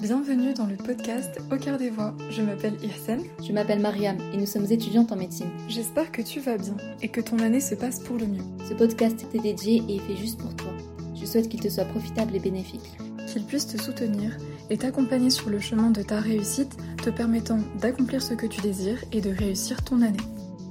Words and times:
Bienvenue 0.00 0.54
dans 0.54 0.66
le 0.66 0.76
podcast 0.76 1.40
Au 1.52 1.56
cœur 1.56 1.78
des 1.78 1.90
voix. 1.90 2.12
Je 2.30 2.42
m'appelle 2.42 2.74
Irsen. 2.82 3.22
Je 3.46 3.52
m'appelle 3.52 3.78
Mariam 3.78 4.16
et 4.32 4.38
nous 4.38 4.46
sommes 4.46 4.64
étudiantes 4.64 5.12
en 5.12 5.16
médecine. 5.16 5.50
J'espère 5.68 6.10
que 6.10 6.20
tu 6.20 6.40
vas 6.40 6.58
bien 6.58 6.76
et 7.00 7.08
que 7.08 7.20
ton 7.20 7.38
année 7.38 7.60
se 7.60 7.76
passe 7.76 8.00
pour 8.00 8.16
le 8.16 8.26
mieux. 8.26 8.42
Ce 8.68 8.74
podcast 8.74 9.24
t'est 9.30 9.38
dédié 9.38 9.84
et 9.88 9.96
est 9.96 10.00
fait 10.00 10.16
juste 10.16 10.40
pour 10.40 10.56
toi. 10.56 10.72
Je 11.14 11.24
souhaite 11.24 11.48
qu'il 11.48 11.60
te 11.60 11.68
soit 11.68 11.84
profitable 11.84 12.34
et 12.34 12.40
bénéfique. 12.40 12.98
Qu'il 13.28 13.44
puisse 13.44 13.68
te 13.68 13.80
soutenir 13.80 14.36
et 14.68 14.78
t'accompagner 14.78 15.30
sur 15.30 15.48
le 15.48 15.60
chemin 15.60 15.90
de 15.90 16.02
ta 16.02 16.18
réussite, 16.18 16.76
te 17.04 17.10
permettant 17.10 17.60
d'accomplir 17.80 18.20
ce 18.20 18.34
que 18.34 18.46
tu 18.46 18.60
désires 18.62 19.04
et 19.12 19.20
de 19.20 19.30
réussir 19.30 19.84
ton 19.84 20.02
année. 20.02 20.18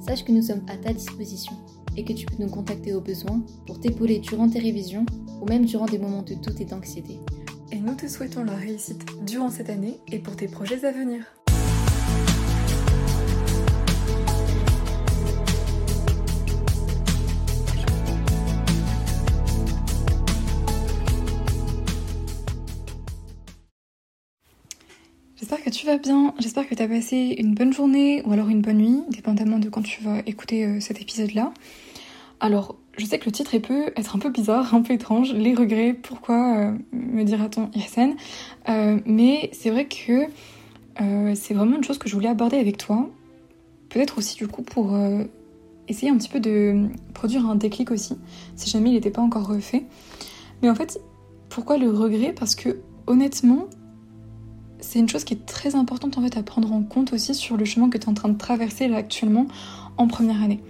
Sache 0.06 0.26
que 0.26 0.34
nous 0.34 0.42
sommes 0.42 0.66
à 0.68 0.76
ta 0.76 0.92
disposition 0.92 1.54
et 1.98 2.04
que 2.04 2.14
tu 2.14 2.26
peux 2.26 2.44
nous 2.44 2.50
contacter 2.50 2.94
au 2.94 3.02
besoin 3.02 3.42
pour 3.66 3.80
t'épauler 3.80 4.20
durant 4.20 4.50
tes 4.50 4.60
révisions 4.60 5.06
ou 5.42 5.46
même 5.46 5.66
durant 5.66 5.86
des 5.86 6.00
moments 6.00 6.24
de 6.24 6.36
doute 6.36 6.62
et 6.62 6.66
d'anxiété. 6.66 7.20
Et 7.72 7.78
nous 7.78 7.96
te 7.96 8.08
souhaitons 8.08 8.44
la 8.44 8.56
réussite 8.56 9.06
durant 9.26 9.50
cette 9.50 9.70
année 9.70 10.00
et 10.12 10.20
pour 10.20 10.36
tes 10.36 10.48
projets 10.48 10.86
à 10.86 10.92
venir. 10.92 11.24
J'espère 25.38 25.64
que 25.64 25.70
tu 25.70 25.86
vas 25.86 25.98
bien, 25.98 26.34
j'espère 26.40 26.68
que 26.68 26.74
tu 26.74 26.82
as 26.82 26.88
passé 26.88 27.36
une 27.38 27.54
bonne 27.54 27.74
journée 27.74 28.24
ou 28.26 28.32
alors 28.32 28.50
une 28.50 28.62
bonne 28.62 28.78
nuit, 28.78 29.04
dépendamment 29.10 29.60
de 29.60 29.70
quand 29.70 29.82
tu 29.82 30.02
vas 30.02 30.20
écouter 30.26 30.66
euh, 30.66 30.80
cet 30.80 31.02
épisode-là. 31.02 31.54
Alors, 32.40 32.76
je 32.98 33.06
sais 33.06 33.20
que 33.20 33.26
le 33.26 33.32
titre 33.32 33.58
peut 33.58 33.92
être 33.96 34.16
un 34.16 34.20
peu 34.20 34.30
bizarre, 34.30 34.74
un 34.74 34.82
peu 34.82 34.94
étrange, 34.94 35.34
les 35.34 35.54
regrets, 35.54 35.94
pourquoi 35.94 36.58
euh, 36.58 36.78
me 36.92 37.24
dira-t-on 37.24 37.70
Yassen 37.74 38.16
euh, 38.70 39.00
Mais 39.06 39.50
c'est 39.54 39.70
vrai 39.70 39.86
que 39.86 40.28
c'est 41.34 41.54
vraiment 41.54 41.76
une 41.76 41.84
chose 41.84 41.98
que 41.98 42.08
je 42.08 42.14
voulais 42.14 42.30
aborder 42.30 42.56
avec 42.58 42.78
toi. 42.78 43.10
Peut-être 43.90 44.18
aussi 44.18 44.38
du 44.38 44.48
coup 44.48 44.62
pour 44.62 44.98
essayer 45.90 46.10
un 46.10 46.18
petit 46.18 46.30
peu 46.30 46.40
de 46.40 46.88
produire 47.14 47.46
un 47.50 47.56
déclic 47.56 47.92
aussi, 47.92 48.16
si 48.56 48.70
jamais 48.70 48.92
il 48.92 48.94
n'était 48.94 49.12
pas 49.12 49.22
encore 49.22 49.46
refait. 49.46 49.84
Mais 50.62 50.70
en 50.70 50.76
fait, 50.76 51.02
pourquoi 51.50 51.78
le 51.78 51.90
regret? 51.90 52.34
Parce 52.34 52.56
que 52.56 52.80
honnêtement, 53.08 53.68
c'est 54.80 55.00
une 55.00 55.10
chose 55.10 55.24
qui 55.24 55.34
est 55.34 55.46
très 55.46 55.76
importante 55.76 56.18
en 56.18 56.22
fait 56.22 56.38
à 56.38 56.44
prendre 56.44 56.72
en 56.72 56.84
compte 56.84 57.14
aussi 57.14 57.34
sur 57.34 57.58
le 57.58 57.66
chemin 57.66 57.90
que 57.90 57.98
tu 57.98 58.06
es 58.06 58.10
en 58.10 58.14
train 58.14 58.30
de 58.30 58.38
traverser 58.38 58.88
là 58.88 58.98
actuellement 58.98 59.48
en 59.98 60.08
première 60.08 60.42
année. 60.42 60.62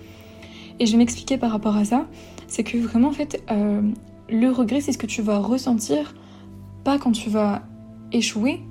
Et 0.79 0.85
je 0.85 0.91
vais 0.91 0.97
m'expliquer 0.97 1.37
par 1.37 1.51
rapport 1.51 1.75
à 1.75 1.85
ça, 1.85 2.05
c'est 2.47 2.63
que 2.63 2.77
vraiment 2.77 3.09
en 3.09 3.13
fait 3.13 3.43
euh, 3.51 3.81
le 4.29 4.49
regret 4.49 4.81
c'est 4.81 4.91
ce 4.91 4.97
que 4.97 5.05
tu 5.05 5.21
vas 5.21 5.37
ressentir 5.39 6.13
pas 6.83 6.99
quand 6.99 7.11
tu 7.11 7.29
vas 7.29 7.63
échouer, 8.11 8.61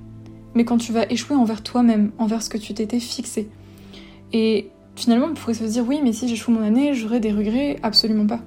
mais 0.53 0.63
quand 0.63 0.77
tu 0.77 0.93
vas 0.93 1.05
échouer 1.11 1.35
envers 1.35 1.61
toi-même, 1.63 2.11
envers 2.17 2.41
ce 2.41 2.49
que 2.49 2.57
tu 2.57 2.73
t'étais 2.73 2.99
fixé. 2.99 3.49
Et 4.31 4.69
finalement 4.95 5.27
on 5.31 5.33
pourrait 5.33 5.53
se 5.53 5.63
dire 5.63 5.85
oui 5.87 5.99
mais 6.03 6.13
si 6.13 6.27
j'échoue 6.27 6.51
mon 6.51 6.61
année 6.61 6.93
j'aurai 6.93 7.19
des 7.19 7.31
regrets, 7.31 7.79
absolument 7.83 8.27
pas. 8.27 8.39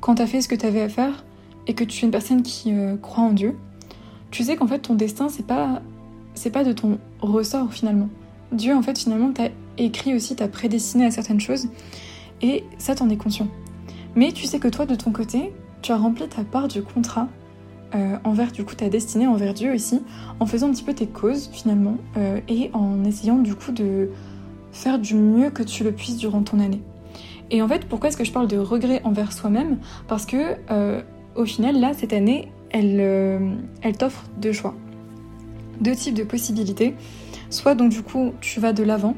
Quand 0.00 0.16
tu 0.16 0.22
as 0.22 0.26
fait 0.26 0.40
ce 0.40 0.48
que 0.48 0.54
tu 0.54 0.66
avais 0.66 0.82
à 0.82 0.88
faire 0.88 1.24
et 1.66 1.74
que 1.74 1.84
tu 1.84 1.98
es 1.98 2.06
une 2.06 2.10
personne 2.10 2.42
qui 2.42 2.72
euh, 2.72 2.96
croit 2.96 3.24
en 3.24 3.32
Dieu, 3.32 3.56
tu 4.30 4.44
sais 4.44 4.56
qu'en 4.56 4.66
fait 4.66 4.78
ton 4.78 4.94
destin 4.94 5.28
c'est 5.28 5.46
pas 5.46 5.82
c'est 6.34 6.50
pas 6.50 6.64
de 6.64 6.72
ton 6.72 6.98
ressort 7.20 7.72
finalement. 7.72 8.08
Dieu 8.52 8.74
en 8.74 8.82
fait 8.82 8.98
finalement 8.98 9.32
t'a 9.32 9.48
écrit 9.78 10.14
aussi, 10.14 10.36
t'a 10.36 10.48
prédestiné 10.48 11.06
à 11.06 11.10
certaines 11.10 11.40
choses 11.40 11.68
et 12.42 12.64
ça 12.78 12.94
t'en 12.94 13.08
es 13.08 13.16
conscient. 13.16 13.48
Mais 14.14 14.32
tu 14.32 14.46
sais 14.46 14.58
que 14.58 14.68
toi 14.68 14.86
de 14.86 14.94
ton 14.94 15.12
côté, 15.12 15.52
tu 15.80 15.92
as 15.92 15.96
rempli 15.96 16.28
ta 16.28 16.44
part 16.44 16.68
du 16.68 16.82
contrat 16.82 17.28
euh, 17.94 18.16
envers 18.24 18.52
du 18.52 18.64
coup 18.64 18.74
ta 18.74 18.88
destinée, 18.88 19.26
envers 19.26 19.54
Dieu 19.54 19.72
aussi, 19.72 20.02
en 20.40 20.46
faisant 20.46 20.68
un 20.68 20.72
petit 20.72 20.84
peu 20.84 20.94
tes 20.94 21.06
causes 21.06 21.48
finalement 21.52 21.96
euh, 22.16 22.40
et 22.48 22.70
en 22.72 23.04
essayant 23.04 23.38
du 23.38 23.54
coup 23.54 23.72
de 23.72 24.10
faire 24.72 24.98
du 24.98 25.14
mieux 25.14 25.50
que 25.50 25.62
tu 25.62 25.84
le 25.84 25.92
puisses 25.92 26.16
durant 26.16 26.42
ton 26.42 26.60
année. 26.60 26.82
Et 27.50 27.60
en 27.60 27.68
fait, 27.68 27.86
pourquoi 27.86 28.08
est-ce 28.08 28.16
que 28.16 28.24
je 28.24 28.32
parle 28.32 28.48
de 28.48 28.56
regret 28.56 29.02
envers 29.04 29.32
soi-même? 29.32 29.78
Parce 30.08 30.24
que 30.24 30.56
euh, 30.70 31.02
au 31.36 31.44
final, 31.44 31.78
là, 31.78 31.92
cette 31.92 32.12
année, 32.14 32.50
elle 32.70 33.96
t'offre 33.98 34.24
deux 34.38 34.52
choix 34.52 34.74
deux 35.82 35.94
types 35.94 36.14
de 36.14 36.22
possibilités. 36.22 36.94
Soit 37.50 37.74
donc 37.74 37.90
du 37.90 38.02
coup 38.02 38.32
tu 38.40 38.60
vas 38.60 38.72
de 38.72 38.82
l'avant, 38.82 39.16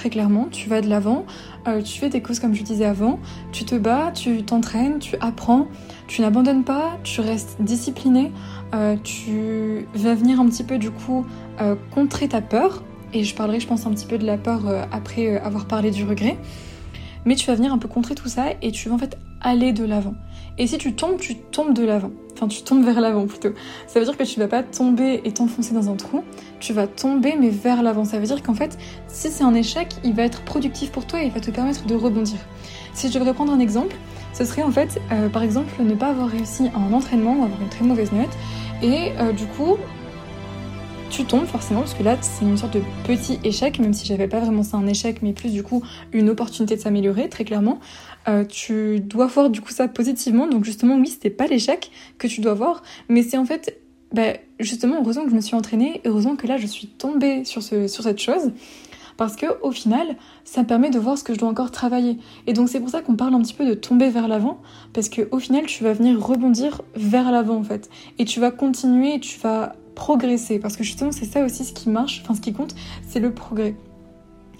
très 0.00 0.08
clairement, 0.08 0.48
tu 0.50 0.70
vas 0.70 0.80
de 0.80 0.88
l'avant, 0.88 1.26
euh, 1.68 1.82
tu 1.82 1.98
fais 1.98 2.08
tes 2.08 2.22
causes 2.22 2.40
comme 2.40 2.54
je 2.54 2.62
disais 2.62 2.86
avant, 2.86 3.18
tu 3.52 3.66
te 3.66 3.74
bats, 3.74 4.12
tu 4.14 4.42
t'entraînes, 4.42 4.98
tu 4.98 5.14
apprends, 5.20 5.68
tu 6.08 6.22
n'abandonnes 6.22 6.64
pas, 6.64 6.96
tu 7.04 7.20
restes 7.20 7.60
discipliné, 7.60 8.32
euh, 8.74 8.96
tu 9.04 9.86
vas 9.94 10.14
venir 10.14 10.40
un 10.40 10.46
petit 10.46 10.64
peu 10.64 10.78
du 10.78 10.90
coup 10.90 11.26
euh, 11.60 11.76
contrer 11.90 12.28
ta 12.28 12.40
peur, 12.40 12.82
et 13.12 13.24
je 13.24 13.34
parlerai 13.34 13.60
je 13.60 13.66
pense 13.66 13.86
un 13.86 13.90
petit 13.90 14.06
peu 14.06 14.16
de 14.16 14.24
la 14.24 14.38
peur 14.38 14.62
après 14.90 15.36
avoir 15.36 15.66
parlé 15.66 15.90
du 15.90 16.02
regret, 16.04 16.38
mais 17.26 17.34
tu 17.34 17.46
vas 17.48 17.54
venir 17.54 17.70
un 17.70 17.78
peu 17.78 17.88
contrer 17.88 18.14
tout 18.14 18.28
ça 18.28 18.46
et 18.62 18.72
tu 18.72 18.88
vas 18.88 18.94
en 18.94 18.98
fait 18.98 19.18
aller 19.42 19.74
de 19.74 19.84
l'avant. 19.84 20.14
Et 20.60 20.66
si 20.66 20.76
tu 20.76 20.92
tombes, 20.92 21.16
tu 21.18 21.36
tombes 21.36 21.72
de 21.72 21.82
l'avant. 21.82 22.10
Enfin, 22.34 22.46
tu 22.46 22.62
tombes 22.62 22.84
vers 22.84 23.00
l'avant 23.00 23.26
plutôt. 23.26 23.48
Ça 23.86 23.98
veut 23.98 24.04
dire 24.04 24.14
que 24.14 24.24
tu 24.24 24.38
vas 24.38 24.46
pas 24.46 24.62
tomber 24.62 25.22
et 25.24 25.32
t'enfoncer 25.32 25.72
dans 25.72 25.88
un 25.88 25.96
trou, 25.96 26.22
tu 26.60 26.74
vas 26.74 26.86
tomber 26.86 27.34
mais 27.40 27.48
vers 27.48 27.82
l'avant. 27.82 28.04
Ça 28.04 28.18
veut 28.18 28.26
dire 28.26 28.42
qu'en 28.42 28.52
fait, 28.52 28.76
si 29.08 29.30
c'est 29.30 29.42
un 29.42 29.54
échec, 29.54 29.88
il 30.04 30.12
va 30.12 30.22
être 30.22 30.42
productif 30.42 30.92
pour 30.92 31.06
toi 31.06 31.22
et 31.22 31.26
il 31.28 31.32
va 31.32 31.40
te 31.40 31.50
permettre 31.50 31.86
de 31.86 31.94
rebondir. 31.94 32.36
Si 32.92 33.08
je 33.08 33.14
devrais 33.14 33.32
prendre 33.32 33.54
un 33.54 33.58
exemple, 33.58 33.96
ce 34.34 34.44
serait 34.44 34.62
en 34.62 34.70
fait, 34.70 35.00
euh, 35.12 35.30
par 35.30 35.42
exemple, 35.42 35.72
ne 35.82 35.94
pas 35.94 36.08
avoir 36.08 36.28
réussi 36.28 36.68
un 36.74 36.92
entraînement 36.92 37.40
ou 37.40 37.44
avoir 37.44 37.62
une 37.62 37.70
très 37.70 37.86
mauvaise 37.86 38.12
note. 38.12 38.28
Et 38.82 39.12
euh, 39.18 39.32
du 39.32 39.46
coup, 39.46 39.78
tu 41.10 41.24
tombes 41.24 41.44
forcément 41.46 41.80
parce 41.80 41.94
que 41.94 42.04
là 42.04 42.16
c'est 42.20 42.44
une 42.44 42.56
sorte 42.56 42.74
de 42.74 42.82
petit 43.04 43.40
échec, 43.42 43.80
même 43.80 43.92
si 43.92 44.06
j'avais 44.06 44.28
pas 44.28 44.38
vraiment 44.38 44.62
ça 44.62 44.76
un 44.76 44.86
échec, 44.86 45.22
mais 45.22 45.32
plus 45.32 45.52
du 45.52 45.64
coup 45.64 45.82
une 46.12 46.30
opportunité 46.30 46.76
de 46.76 46.80
s'améliorer 46.80 47.28
très 47.28 47.44
clairement. 47.44 47.80
Euh, 48.28 48.44
tu 48.44 49.00
dois 49.00 49.26
voir 49.26 49.50
du 49.50 49.60
coup 49.60 49.72
ça 49.72 49.88
positivement, 49.88 50.46
donc 50.46 50.64
justement 50.64 50.94
oui 50.96 51.08
c'était 51.08 51.30
pas 51.30 51.48
l'échec 51.48 51.90
que 52.18 52.28
tu 52.28 52.40
dois 52.40 52.54
voir, 52.54 52.82
mais 53.08 53.22
c'est 53.22 53.36
en 53.36 53.44
fait 53.44 53.80
bah, 54.12 54.34
justement 54.60 55.00
heureusement 55.00 55.24
que 55.24 55.30
je 55.30 55.34
me 55.34 55.40
suis 55.40 55.56
entraînée, 55.56 56.00
heureusement 56.04 56.36
que 56.36 56.46
là 56.46 56.58
je 56.58 56.66
suis 56.66 56.86
tombée 56.86 57.44
sur, 57.44 57.62
ce, 57.62 57.88
sur 57.88 58.04
cette 58.04 58.20
chose. 58.20 58.52
Parce 59.16 59.36
que 59.36 59.46
au 59.60 59.70
final, 59.70 60.16
ça 60.44 60.62
me 60.62 60.66
permet 60.66 60.88
de 60.88 60.98
voir 60.98 61.18
ce 61.18 61.24
que 61.24 61.34
je 61.34 61.38
dois 61.38 61.50
encore 61.50 61.70
travailler. 61.70 62.16
Et 62.46 62.54
donc 62.54 62.70
c'est 62.70 62.80
pour 62.80 62.88
ça 62.88 63.02
qu'on 63.02 63.16
parle 63.16 63.34
un 63.34 63.42
petit 63.42 63.52
peu 63.52 63.66
de 63.66 63.74
tomber 63.74 64.08
vers 64.08 64.28
l'avant, 64.28 64.62
parce 64.94 65.10
que 65.10 65.28
au 65.30 65.38
final, 65.38 65.66
tu 65.66 65.84
vas 65.84 65.92
venir 65.92 66.18
rebondir 66.18 66.80
vers 66.94 67.30
l'avant 67.30 67.56
en 67.56 67.62
fait, 67.62 67.90
et 68.18 68.24
tu 68.24 68.40
vas 68.40 68.50
continuer, 68.50 69.20
tu 69.20 69.38
vas 69.38 69.74
progresser. 70.00 70.58
Parce 70.58 70.76
que 70.76 70.82
justement, 70.82 71.12
c'est 71.12 71.26
ça 71.26 71.44
aussi 71.44 71.64
ce 71.64 71.72
qui 71.72 71.90
marche, 71.90 72.22
enfin 72.24 72.34
ce 72.34 72.40
qui 72.40 72.52
compte, 72.52 72.74
c'est 73.06 73.20
le 73.20 73.32
progrès. 73.32 73.76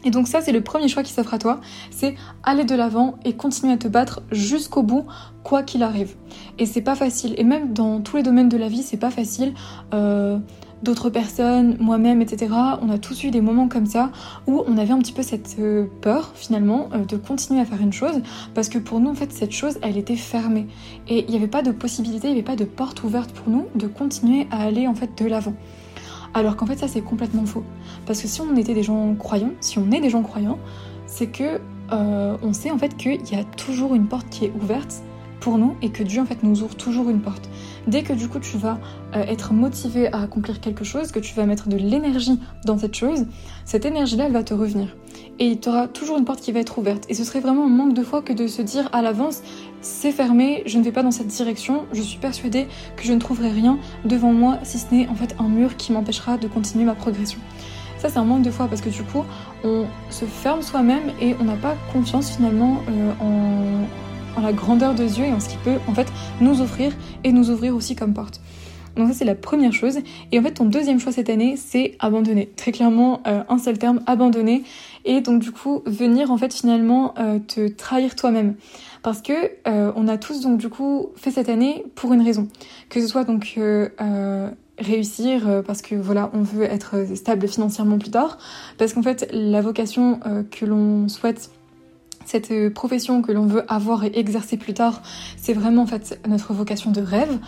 Et 0.05 0.11
donc 0.11 0.29
ça, 0.29 0.41
c'est 0.41 0.53
le 0.53 0.63
premier 0.63 0.89
choix 0.89 1.03
qui 1.03 1.13
s'offre 1.13 1.35
à 1.35 1.39
toi, 1.39 1.61
c'est 1.91 2.15
aller 2.43 2.65
de 2.65 2.75
l'avant 2.75 3.17
et 3.25 3.35
continuer 3.35 3.73
à 3.73 3.77
te 3.77 3.89
battre 3.89 4.23
jusqu'au 4.31 4.83
bout, 4.83 5.07
quoi 5.43 5.63
qu'il 5.63 5.83
arrive. 5.83 6.15
Et 6.59 6.67
c'est 6.67 6.83
pas 6.83 6.95
facile. 6.95 7.35
Et 7.39 7.45
même 7.45 7.73
dans 7.73 8.01
tous 8.01 8.17
les 8.17 8.23
domaines 8.23 8.49
de 8.49 8.57
la 8.57 8.69
vie, 8.69 8.83
c'est 8.83 8.99
pas 8.99 9.11
facile. 9.11 9.55
Euh, 9.93 10.39
d'autres 10.83 11.11
personnes, 11.11 11.77
moi-même, 11.79 12.23
etc. 12.23 12.53
On 12.81 12.91
a 12.91 12.99
tous 12.99 13.25
eu 13.25 13.31
des 13.31 13.41
moments 13.41 13.69
comme 13.69 13.87
ça 13.87 14.11
où 14.47 14.63
on 14.67 14.79
avait 14.79 14.93
un 14.93 14.99
petit 14.99 15.13
peu 15.13 15.23
cette 15.23 15.57
euh, 15.59 15.87
peur 16.01 16.33
finalement 16.35 16.89
euh, 16.95 17.05
de 17.05 17.17
continuer 17.17 17.61
à 17.61 17.65
faire 17.65 17.81
une 17.81 17.93
chose 17.93 18.23
parce 18.55 18.69
que 18.69 18.79
pour 18.79 19.01
nous 19.01 19.11
en 19.11 19.15
fait 19.15 19.33
cette 19.33 19.53
chose 19.53 19.79
elle 19.83 19.97
était 19.97 20.17
fermée 20.17 20.67
et 21.09 21.25
il 21.25 21.31
n'y 21.31 21.37
avait 21.37 21.49
pas 21.49 21.63
de 21.63 21.71
possibilité, 21.71 22.29
il 22.29 22.33
n'y 22.33 22.39
avait 22.39 22.47
pas 22.47 22.57
de 22.57 22.65
porte 22.65 23.03
ouverte 23.05 23.33
pour 23.33 23.51
nous 23.53 23.67
de 23.75 23.87
continuer 23.87 24.47
à 24.51 24.63
aller 24.63 24.87
en 24.87 24.95
fait 24.95 25.11
de 25.23 25.29
l'avant. 25.29 25.55
Alors 26.33 26.57
qu'en 26.57 26.67
fait 26.67 26.79
ça 26.79 26.89
c'est 26.89 27.03
complètement 27.03 27.45
faux 27.45 27.65
parce 28.07 28.23
que 28.23 28.29
si 28.29 28.41
on 28.41 28.57
était 28.57 28.75
des 28.75 28.83
gens 28.83 29.15
croyants, 29.15 29.53
si 29.61 29.79
on 29.79 29.91
est 29.91 30.01
des 30.01 30.11
gens 30.11 30.23
croyants, 30.23 30.59
c'est 31.07 31.27
que 31.27 31.61
euh, 31.93 32.37
on 32.43 32.53
sait 32.53 32.71
en 32.71 32.79
fait 32.79 32.97
qu'il 32.97 33.29
y 33.31 33.35
a 33.35 33.45
toujours 33.45 33.95
une 33.95 34.07
porte 34.07 34.29
qui 34.31 34.47
est 34.47 34.53
ouverte 34.63 35.03
pour 35.41 35.59
nous 35.59 35.75
et 35.83 35.91
que 35.91 36.03
Dieu 36.03 36.21
en 36.21 36.27
fait 36.27 36.43
nous 36.43 36.63
ouvre 36.63 36.77
toujours 36.77 37.11
une 37.11 37.21
porte. 37.21 37.49
Dès 37.87 38.03
que 38.03 38.13
du 38.13 38.29
coup 38.29 38.39
tu 38.39 38.57
vas 38.59 38.79
euh, 39.15 39.23
être 39.23 39.53
motivé 39.53 40.13
à 40.13 40.23
accomplir 40.23 40.61
quelque 40.61 40.85
chose, 40.85 41.13
que 41.13 41.19
tu 41.19 41.35
vas 41.35 41.47
mettre 41.47 41.69
de 41.69 41.77
l'énergie 41.77 42.39
dans 42.65 42.79
cette 42.79 42.95
chose, 42.95 43.27
cette 43.65 43.85
énergie-là 43.85 44.27
elle 44.27 44.33
va 44.33 44.43
te 44.43 44.55
revenir. 44.55 44.97
Et 45.39 45.59
tu 45.59 45.69
auras 45.69 45.89
toujours 45.89 46.19
une 46.19 46.25
porte 46.25 46.41
qui 46.41 46.53
va 46.53 46.61
être 46.61 46.79
ouverte. 46.79 47.05
Et 47.09 47.15
ce 47.15 47.25
serait 47.25 47.41
vraiment 47.41 47.65
un 47.65 47.71
manque 47.71 47.95
de 47.95 48.03
foi 48.03 48.21
que 48.23 48.33
de 48.33 48.47
se 48.47 48.63
dire 48.63 48.89
à 48.93 49.03
l'avance 49.03 49.43
c'est 49.81 50.13
fermé, 50.13 50.63
je 50.67 50.79
ne 50.79 50.85
vais 50.85 50.93
pas 50.93 51.03
dans 51.03 51.11
cette 51.11 51.29
direction, 51.29 51.87
je 51.93 52.03
suis 52.03 52.19
persuadée 52.19 52.67
que 52.97 53.05
je 53.05 53.13
ne 53.13 53.19
trouverai 53.19 53.51
rien 53.51 53.79
devant 54.05 54.33
moi 54.33 54.59
si 54.63 54.79
ce 54.79 54.95
n'est 54.95 55.09
en 55.09 55.15
fait 55.15 55.35
un 55.39 55.49
mur 55.49 55.77
qui 55.77 55.93
m'empêchera 55.93 56.37
de 56.37 56.49
continuer 56.49 56.85
ma 56.85 56.95
progression. 56.95 57.41
Ça 57.99 58.09
c'est 58.09 58.19
un 58.19 58.25
manque 58.25 58.43
de 58.43 58.51
foi 58.51 58.67
parce 58.67 58.81
que 58.81 58.91
du 58.91 59.03
coup 59.03 59.25
on 59.65 59.85
se 60.11 60.25
ferme 60.25 60.63
soi-même 60.63 61.13
et 61.21 61.35
on 61.41 61.45
n'a 61.45 61.57
pas 61.57 61.77
confiance 61.93 62.31
finalement 62.31 62.79
euh, 62.89 63.13
en, 63.21 63.87
en 64.37 64.41
la 64.43 64.53
grandeur 64.53 64.95
de 64.95 65.05
Dieu 65.05 65.25
et 65.25 65.33
en 65.33 65.41
ce 65.41 65.49
qu'il 65.49 65.59
peut 65.61 65.79
en 65.89 65.95
fait 65.95 66.09
nous 66.41 66.61
offrir 66.61 66.93
et 67.25 67.33
nous 67.33 67.51
ouvrir 67.51 67.75
aussi 67.75 67.97
comme 67.97 68.15
porte. 68.15 68.41
Donc 68.97 69.09
ça 69.09 69.15
c'est 69.15 69.25
la 69.25 69.35
première 69.35 69.73
chose. 69.73 69.99
Et 70.33 70.39
en 70.39 70.43
fait 70.43 70.53
ton 70.53 70.65
deuxième 70.65 70.99
choix 71.01 71.13
cette 71.13 71.31
année 71.31 71.57
c'est 71.57 71.97
abandonner. 72.01 72.51
Très 72.57 72.73
clairement 72.73 73.23
euh, 73.27 73.43
un 73.49 73.59
seul 73.59 73.79
terme, 73.79 74.01
abandonner. 74.07 74.65
et 75.05 75.21
donc 75.21 75.41
du 75.41 75.53
coup 75.53 75.83
venir 75.87 76.31
en 76.31 76.37
fait 76.37 76.53
finalement 76.53 77.15
te 77.49 77.69
trahir 77.69 78.15
toi-même 78.17 78.55
parce 79.03 79.23
que 79.23 79.33
on 79.65 80.09
a 80.09 80.19
tous 80.19 80.41
donc 80.43 80.59
du 80.59 80.69
coup 80.69 81.09
fait 81.17 81.31
cette 81.31 81.49
année 81.49 81.85
pour 81.95 82.13
une 82.13 82.23
raison 82.23 82.49
que 82.91 83.01
ce 83.01 83.07
soit 83.07 83.25
donc 83.25 83.59
réussir 84.79 85.63
parce 85.67 85.81
que 85.83 85.95
voilà 85.95 86.31
on 86.35 86.43
veut 86.43 86.65
être 86.65 87.07
stable 87.15 87.49
financièrement 87.49 87.99
plus 87.99 88.11
tard 88.11 88.39
parce 88.77 88.93
qu'en 88.93 89.03
fait 89.03 89.29
la 89.33 89.63
vocation 89.63 90.21
que 90.51 90.67
l'on 90.67 91.09
souhaite 91.09 91.51
cette 92.31 92.53
euh, 92.53 92.71
profession 92.71 93.23
que 93.23 93.33
l'on 93.33 93.47
veut 93.47 93.65
avoir 93.67 94.05
et 94.05 94.13
exercer 94.15 94.57
plus 94.57 94.73
tard, 94.73 95.03
c'est 95.37 95.53
vraiment 95.53 95.83
en 95.83 95.87
fait 95.87 96.21
notre 96.29 96.53
vocation 96.53 96.93
de 96.93 97.01
rêve. 97.01 97.39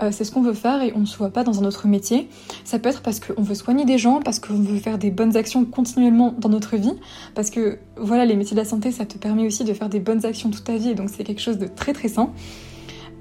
Euh, 0.00 0.10
c'est 0.12 0.22
ce 0.22 0.30
qu'on 0.30 0.42
veut 0.42 0.54
faire 0.54 0.80
et 0.80 0.92
on 0.94 1.00
ne 1.00 1.06
se 1.06 1.18
voit 1.18 1.30
pas 1.30 1.42
dans 1.42 1.60
un 1.60 1.66
autre 1.66 1.88
métier. 1.88 2.28
Ça 2.64 2.78
peut 2.78 2.88
être 2.88 3.02
parce 3.02 3.18
qu'on 3.18 3.42
veut 3.42 3.56
soigner 3.56 3.84
des 3.84 3.98
gens, 3.98 4.20
parce 4.20 4.38
qu'on 4.38 4.54
veut 4.54 4.78
faire 4.78 4.98
des 4.98 5.10
bonnes 5.10 5.36
actions 5.36 5.64
continuellement 5.64 6.34
dans 6.38 6.48
notre 6.48 6.76
vie, 6.76 6.94
parce 7.34 7.50
que 7.50 7.78
voilà, 7.96 8.24
les 8.26 8.36
métiers 8.36 8.54
de 8.54 8.60
la 8.60 8.68
santé, 8.68 8.92
ça 8.92 9.06
te 9.06 9.18
permet 9.18 9.44
aussi 9.44 9.64
de 9.64 9.74
faire 9.74 9.88
des 9.88 10.00
bonnes 10.00 10.24
actions 10.24 10.50
toute 10.50 10.64
ta 10.64 10.76
vie, 10.76 10.94
donc 10.94 11.10
c'est 11.10 11.24
quelque 11.24 11.42
chose 11.42 11.58
de 11.58 11.66
très 11.66 11.92
très 11.92 12.08
sain. 12.08 12.30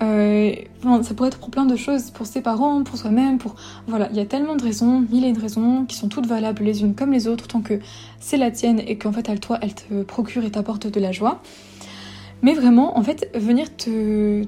Euh, 0.02 0.56
ça 1.02 1.14
pourrait 1.16 1.30
être 1.30 1.40
pour 1.40 1.50
plein 1.50 1.66
de 1.66 1.76
choses, 1.76 2.12
pour 2.12 2.26
ses 2.26 2.42
parents, 2.42 2.84
pour 2.84 2.98
soi-même, 2.98 3.38
pour... 3.38 3.56
Voilà, 3.88 4.10
il 4.12 4.18
y 4.18 4.20
a 4.20 4.26
tellement 4.26 4.56
de 4.56 4.64
raisons, 4.64 5.04
mille 5.12 5.26
et 5.26 5.30
une 5.30 5.38
raisons, 5.38 5.86
qui 5.86 5.96
sont 5.96 6.08
toutes 6.08 6.28
valables 6.28 6.64
les 6.64 6.82
unes 6.82 6.94
comme 6.94 7.12
les 7.12 7.28
autres, 7.28 7.48
tant 7.48 7.62
que 7.62 7.80
c'est 8.20 8.38
la 8.38 8.52
tienne 8.52 8.82
et 8.86 8.98
qu'en 8.98 9.12
fait, 9.12 9.28
elle, 9.30 9.40
toi, 9.40 9.58
elle 9.62 9.74
te 9.74 10.04
procure 10.04 10.46
et 10.46 10.52
t'apporte 10.52 10.88
de 10.88 11.00
la 11.00 11.12
joie. 11.12 11.42
Mais 12.42 12.54
vraiment, 12.54 12.98
en 12.98 13.04
fait, 13.04 13.30
venir 13.36 13.76
te, 13.76 14.44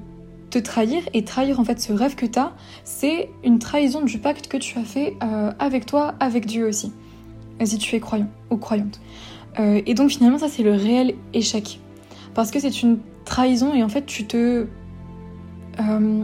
te 0.50 0.60
trahir 0.60 1.02
et 1.14 1.24
trahir 1.24 1.60
en 1.60 1.64
fait 1.64 1.80
ce 1.82 1.94
rêve 1.94 2.16
que 2.16 2.26
tu 2.26 2.38
as, 2.38 2.52
c'est 2.84 3.30
une 3.44 3.60
trahison 3.60 4.02
du 4.02 4.20
pacte 4.20 4.48
que 4.48 4.58
tu 4.58 4.78
as 4.78 4.84
fait 4.84 5.16
euh, 5.24 5.52
avec 5.60 5.86
toi, 5.86 6.14
avec 6.20 6.46
Dieu 6.46 6.68
aussi, 6.68 6.92
si 7.64 7.78
tu 7.78 7.96
es 7.96 8.00
croyant 8.00 8.30
ou 8.52 8.58
croyante. 8.58 9.00
Euh, 9.60 9.82
et 9.86 9.94
donc 9.96 10.12
finalement, 10.12 10.38
ça, 10.38 10.48
c'est 10.48 10.64
le 10.64 10.74
réel 10.74 11.16
échec. 11.34 11.80
Parce 12.36 12.52
que 12.52 12.60
c'est 12.60 12.84
une 12.84 13.00
trahison 13.26 13.74
et 13.74 13.84
en 13.84 13.90
fait, 13.90 14.06
tu 14.06 14.26
te 14.26 14.68
euh, 15.80 16.24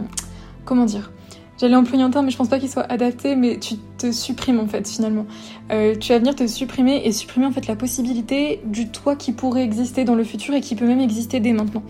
comment 0.64 0.84
dire? 0.84 1.10
J'allais 1.58 1.74
un 1.74 2.10
terme, 2.10 2.26
mais 2.26 2.30
je 2.30 2.36
pense 2.36 2.48
pas 2.48 2.58
qu'il 2.58 2.68
soit 2.68 2.82
adapté, 2.92 3.34
mais 3.34 3.58
tu 3.58 3.76
te 3.96 4.12
supprimes 4.12 4.60
en 4.60 4.66
fait 4.66 4.86
finalement. 4.86 5.24
Euh, 5.72 5.94
tu 5.98 6.12
vas 6.12 6.18
venir 6.18 6.34
te 6.34 6.46
supprimer 6.46 7.00
et 7.06 7.12
supprimer 7.12 7.46
en 7.46 7.50
fait 7.50 7.66
la 7.66 7.76
possibilité 7.76 8.60
du 8.66 8.90
toi 8.90 9.16
qui 9.16 9.32
pourrait 9.32 9.62
exister 9.62 10.04
dans 10.04 10.14
le 10.14 10.24
futur 10.24 10.54
et 10.54 10.60
qui 10.60 10.74
peut 10.76 10.86
même 10.86 11.00
exister 11.00 11.40
dès 11.40 11.54
maintenant. 11.54 11.82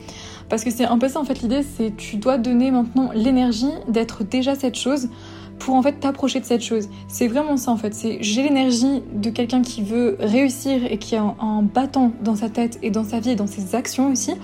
Parce 0.49 0.63
que 0.63 0.71
c'est 0.71 0.85
un 0.85 0.99
peu 0.99 1.09
ça 1.09 1.19
en 1.19 1.25
fait 1.25 1.43
l'idée, 1.43 1.63
c'est 1.65 1.97
tu 1.97 2.17
dois 2.17 2.39
donner 2.39 2.71
maintenant 2.71 3.11
l'énergie 3.13 3.73
d'être 3.89 4.23
déjà 4.23 4.55
cette 4.55 4.77
chose 4.77 5.09
pour 5.59 5.75
en 5.75 5.83
fait 5.83 5.95
t'approcher 5.95 6.39
de 6.39 6.45
cette 6.45 6.63
chose. 6.63 6.89
C'est 7.09 7.27
vraiment 7.27 7.57
ça 7.57 7.73
en 7.73 7.77
fait. 7.77 7.93
C'est 7.93 8.19
j'ai 8.21 8.45
l'énergie 8.45 9.03
de 9.15 9.31
quelqu'un 9.31 9.63
qui 9.63 9.83
veut 9.83 10.17
réussir 10.21 10.85
et 10.89 10.99
qui 10.99 11.17
a 11.17 11.35
un 11.41 11.63
battant 11.63 12.13
dans 12.23 12.37
sa 12.37 12.51
tête 12.51 12.79
et 12.83 12.91
dans 12.91 13.05
sa 13.05 13.19
vie 13.19 13.31
et 13.31 13.37
dans 13.37 13.49
ses 13.49 13.75
actions 13.75 14.13
aussi 14.13 14.35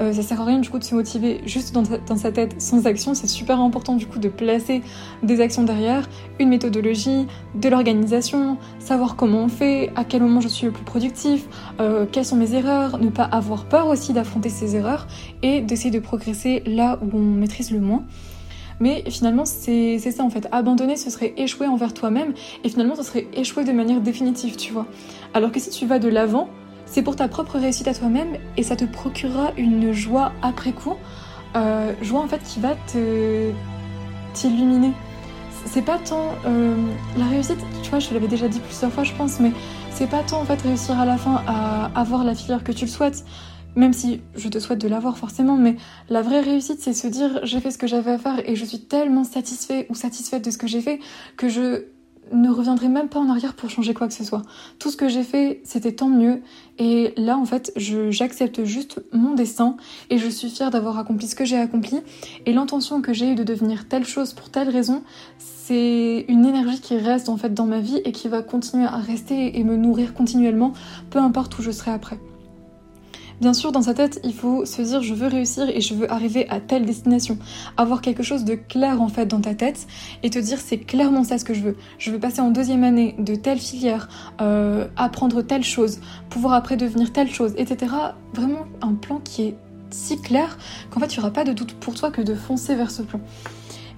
euh, 0.00 0.12
ça 0.12 0.22
sert 0.22 0.40
à 0.40 0.44
rien 0.44 0.58
du 0.58 0.70
coup 0.70 0.78
de 0.78 0.84
se 0.84 0.94
motiver 0.94 1.40
juste 1.46 1.74
dans, 1.74 1.84
sa 2.16 2.32
tête 2.32 2.60
sans 2.60 2.86
action. 2.86 3.14
C'est 3.14 3.26
super 3.26 3.60
important 3.60 3.96
du 3.96 4.06
coup 4.06 4.18
de 4.18 4.28
placer 4.28 4.82
des 5.22 5.40
actions 5.40 5.64
derrière, 5.64 6.08
une 6.38 6.48
méthodologie, 6.48 7.26
de 7.54 7.68
l'organisation, 7.68 8.56
savoir 8.78 9.16
comment 9.16 9.44
on 9.44 9.48
fait, 9.48 9.90
à 9.96 10.04
quel 10.04 10.22
moment 10.22 10.40
je 10.40 10.48
suis 10.48 10.66
le 10.66 10.72
plus 10.72 10.84
productif, 10.84 11.46
euh, 11.80 12.06
quelles 12.10 12.24
sont 12.24 12.36
mes 12.36 12.54
erreurs, 12.54 12.98
ne 12.98 13.10
pas 13.10 13.24
avoir 13.24 13.66
peur 13.66 13.88
aussi 13.88 14.12
d'affronter 14.12 14.48
ses 14.48 14.76
erreurs 14.76 15.06
et 15.42 15.60
d'essayer 15.60 15.90
de 15.90 16.00
progresser 16.00 16.62
là 16.66 16.98
où 17.02 17.16
on 17.16 17.20
maîtrise 17.20 17.70
le 17.70 17.80
moins. 17.80 18.04
Mais 18.80 19.04
finalement, 19.10 19.44
c'est 19.44 19.98
ça 19.98 20.24
en 20.24 20.30
fait. 20.30 20.48
Abandonner, 20.52 20.96
ce 20.96 21.10
serait 21.10 21.34
échouer 21.36 21.66
envers 21.66 21.92
toi-même 21.92 22.32
et 22.64 22.68
finalement, 22.70 22.94
ce 22.94 23.02
serait 23.02 23.28
échouer 23.34 23.64
de 23.64 23.72
manière 23.72 24.00
définitive, 24.00 24.56
tu 24.56 24.72
vois. 24.72 24.86
Alors 25.34 25.52
que 25.52 25.60
si 25.60 25.68
tu 25.68 25.86
vas 25.86 25.98
de 25.98 26.08
l'avant, 26.08 26.48
c'est 26.90 27.02
pour 27.02 27.16
ta 27.16 27.28
propre 27.28 27.58
réussite 27.58 27.88
à 27.88 27.94
toi-même 27.94 28.36
et 28.56 28.62
ça 28.62 28.76
te 28.76 28.84
procurera 28.84 29.52
une 29.56 29.92
joie 29.92 30.32
après 30.42 30.72
coup, 30.72 30.96
euh, 31.56 31.92
joie 32.02 32.20
en 32.20 32.26
fait 32.26 32.42
qui 32.42 32.58
va 32.58 32.74
te 32.92 33.52
t'illuminer. 34.34 34.92
C'est 35.66 35.82
pas 35.82 35.98
tant 35.98 36.34
euh, 36.46 36.74
la 37.16 37.26
réussite, 37.26 37.58
tu 37.82 37.90
vois, 37.90 38.00
je 38.00 38.12
l'avais 38.12 38.26
déjà 38.28 38.48
dit 38.48 38.58
plusieurs 38.58 38.90
fois, 38.90 39.04
je 39.04 39.12
pense, 39.12 39.38
mais 39.38 39.52
c'est 39.92 40.08
pas 40.08 40.22
tant 40.22 40.40
en 40.40 40.44
fait 40.44 40.60
réussir 40.62 40.98
à 40.98 41.04
la 41.04 41.16
fin 41.16 41.42
à 41.46 41.90
avoir 41.94 42.24
la 42.24 42.34
filière 42.34 42.64
que 42.64 42.72
tu 42.72 42.86
le 42.86 42.90
souhaites, 42.90 43.24
même 43.76 43.92
si 43.92 44.20
je 44.34 44.48
te 44.48 44.58
souhaite 44.58 44.80
de 44.80 44.88
l'avoir 44.88 45.16
forcément, 45.16 45.56
mais 45.56 45.76
la 46.08 46.22
vraie 46.22 46.40
réussite, 46.40 46.80
c'est 46.80 46.92
se 46.92 47.06
dire 47.06 47.40
j'ai 47.44 47.60
fait 47.60 47.70
ce 47.70 47.78
que 47.78 47.86
j'avais 47.86 48.12
à 48.12 48.18
faire 48.18 48.40
et 48.48 48.56
je 48.56 48.64
suis 48.64 48.80
tellement 48.80 49.22
satisfait 49.22 49.86
ou 49.90 49.94
satisfaite 49.94 50.44
de 50.44 50.50
ce 50.50 50.58
que 50.58 50.66
j'ai 50.66 50.80
fait 50.80 50.98
que 51.36 51.48
je 51.48 51.84
ne 52.32 52.50
reviendrai 52.50 52.88
même 52.88 53.08
pas 53.08 53.18
en 53.18 53.28
arrière 53.28 53.54
pour 53.54 53.70
changer 53.70 53.94
quoi 53.94 54.08
que 54.08 54.14
ce 54.14 54.24
soit. 54.24 54.42
Tout 54.78 54.90
ce 54.90 54.96
que 54.96 55.08
j'ai 55.08 55.22
fait, 55.22 55.60
c'était 55.64 55.92
tant 55.92 56.08
mieux. 56.08 56.40
Et 56.78 57.12
là, 57.16 57.36
en 57.36 57.44
fait, 57.44 57.72
j'accepte 57.76 58.64
juste 58.64 59.02
mon 59.12 59.34
destin 59.34 59.76
et 60.08 60.18
je 60.18 60.28
suis 60.28 60.48
fière 60.48 60.70
d'avoir 60.70 60.98
accompli 60.98 61.26
ce 61.26 61.34
que 61.34 61.44
j'ai 61.44 61.58
accompli. 61.58 62.00
Et 62.46 62.52
l'intention 62.52 63.02
que 63.02 63.12
j'ai 63.12 63.32
eue 63.32 63.34
de 63.34 63.44
devenir 63.44 63.88
telle 63.88 64.04
chose 64.04 64.32
pour 64.32 64.50
telle 64.50 64.68
raison, 64.68 65.02
c'est 65.38 66.24
une 66.28 66.46
énergie 66.46 66.80
qui 66.80 66.96
reste 66.96 67.28
en 67.28 67.36
fait 67.36 67.54
dans 67.54 67.66
ma 67.66 67.80
vie 67.80 68.00
et 68.04 68.12
qui 68.12 68.28
va 68.28 68.42
continuer 68.42 68.86
à 68.86 68.96
rester 68.96 69.58
et 69.58 69.64
me 69.64 69.76
nourrir 69.76 70.14
continuellement, 70.14 70.72
peu 71.10 71.18
importe 71.18 71.58
où 71.58 71.62
je 71.62 71.70
serai 71.70 71.90
après. 71.90 72.18
Bien 73.40 73.54
sûr, 73.54 73.72
dans 73.72 73.80
sa 73.80 73.94
tête, 73.94 74.20
il 74.22 74.34
faut 74.34 74.66
se 74.66 74.82
dire 74.82 75.02
je 75.02 75.14
veux 75.14 75.26
réussir 75.26 75.66
et 75.70 75.80
je 75.80 75.94
veux 75.94 76.12
arriver 76.12 76.46
à 76.50 76.60
telle 76.60 76.84
destination. 76.84 77.38
Avoir 77.78 78.02
quelque 78.02 78.22
chose 78.22 78.44
de 78.44 78.54
clair 78.54 79.00
en 79.00 79.08
fait 79.08 79.24
dans 79.24 79.40
ta 79.40 79.54
tête 79.54 79.86
et 80.22 80.28
te 80.28 80.38
dire 80.38 80.58
c'est 80.58 80.76
clairement 80.76 81.24
ça 81.24 81.38
ce 81.38 81.46
que 81.46 81.54
je 81.54 81.62
veux. 81.62 81.76
Je 81.96 82.10
veux 82.10 82.18
passer 82.18 82.42
en 82.42 82.50
deuxième 82.50 82.84
année 82.84 83.14
de 83.18 83.34
telle 83.34 83.58
filière, 83.58 84.10
euh, 84.42 84.86
apprendre 84.96 85.40
telle 85.40 85.64
chose, 85.64 86.00
pouvoir 86.28 86.52
après 86.52 86.76
devenir 86.76 87.14
telle 87.14 87.32
chose, 87.32 87.54
etc. 87.56 87.94
Vraiment 88.34 88.66
un 88.82 88.92
plan 88.92 89.20
qui 89.24 89.42
est 89.44 89.54
si 89.88 90.20
clair 90.20 90.58
qu'en 90.90 91.00
fait 91.00 91.06
il 91.06 91.18
n'y 91.18 91.20
aura 91.20 91.32
pas 91.32 91.44
de 91.44 91.54
doute 91.54 91.72
pour 91.74 91.94
toi 91.94 92.10
que 92.10 92.20
de 92.20 92.34
foncer 92.34 92.74
vers 92.74 92.90
ce 92.90 93.00
plan. 93.00 93.20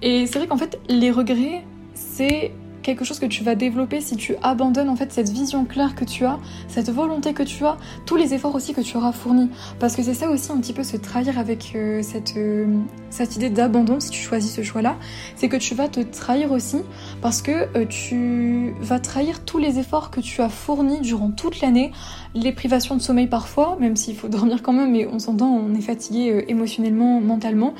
Et 0.01 0.25
c'est 0.25 0.39
vrai 0.39 0.47
qu'en 0.47 0.57
fait 0.57 0.79
les 0.87 1.11
regrets, 1.11 1.65
c'est 1.95 2.53
quelque 2.83 3.03
chose 3.05 3.19
que 3.19 3.25
tu 3.25 3.43
vas 3.43 3.55
développer 3.55 4.01
si 4.01 4.15
tu 4.15 4.35
abandonnes 4.43 4.89
en 4.89 4.95
fait 4.95 5.11
cette 5.11 5.29
vision 5.29 5.65
claire 5.65 5.95
que 5.95 6.05
tu 6.05 6.25
as, 6.25 6.37
cette 6.67 6.91
volonté 6.91 7.33
que 7.33 7.41
tu 7.41 7.65
as, 7.65 7.77
tous 8.05 8.15
les 8.15 8.33
efforts 8.33 8.53
aussi 8.53 8.73
que 8.73 8.81
tu 8.81 8.97
auras 8.97 9.11
fournis. 9.11 9.49
Parce 9.79 9.95
que 9.95 10.03
c'est 10.03 10.13
ça 10.13 10.29
aussi 10.29 10.51
un 10.51 10.57
petit 10.57 10.73
peu 10.73 10.83
se 10.83 10.97
trahir 10.97 11.39
avec 11.39 11.73
euh, 11.75 12.03
cette, 12.03 12.37
euh, 12.37 12.67
cette 13.09 13.35
idée 13.35 13.49
d'abandon 13.49 13.99
si 13.99 14.11
tu 14.11 14.21
choisis 14.21 14.53
ce 14.53 14.61
choix-là, 14.61 14.97
c'est 15.35 15.49
que 15.49 15.57
tu 15.57 15.73
vas 15.73 15.87
te 15.87 16.01
trahir 16.01 16.51
aussi 16.51 16.81
parce 17.21 17.41
que 17.41 17.67
euh, 17.75 17.85
tu 17.85 18.75
vas 18.81 18.99
trahir 18.99 19.43
tous 19.45 19.57
les 19.57 19.79
efforts 19.79 20.11
que 20.11 20.19
tu 20.19 20.41
as 20.41 20.49
fournis 20.49 20.99
durant 21.01 21.31
toute 21.31 21.61
l'année, 21.61 21.91
les 22.35 22.51
privations 22.51 22.95
de 22.95 23.01
sommeil 23.01 23.27
parfois, 23.27 23.77
même 23.79 23.95
s'il 23.95 24.15
faut 24.15 24.27
dormir 24.33 24.61
quand 24.61 24.73
même, 24.73 24.91
mais 24.91 25.07
on 25.07 25.19
s'entend, 25.19 25.49
on 25.49 25.73
est 25.73 25.81
fatigué 25.81 26.45
émotionnellement, 26.49 27.21
mentalement. 27.21 27.73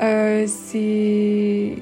c'est 0.00 1.76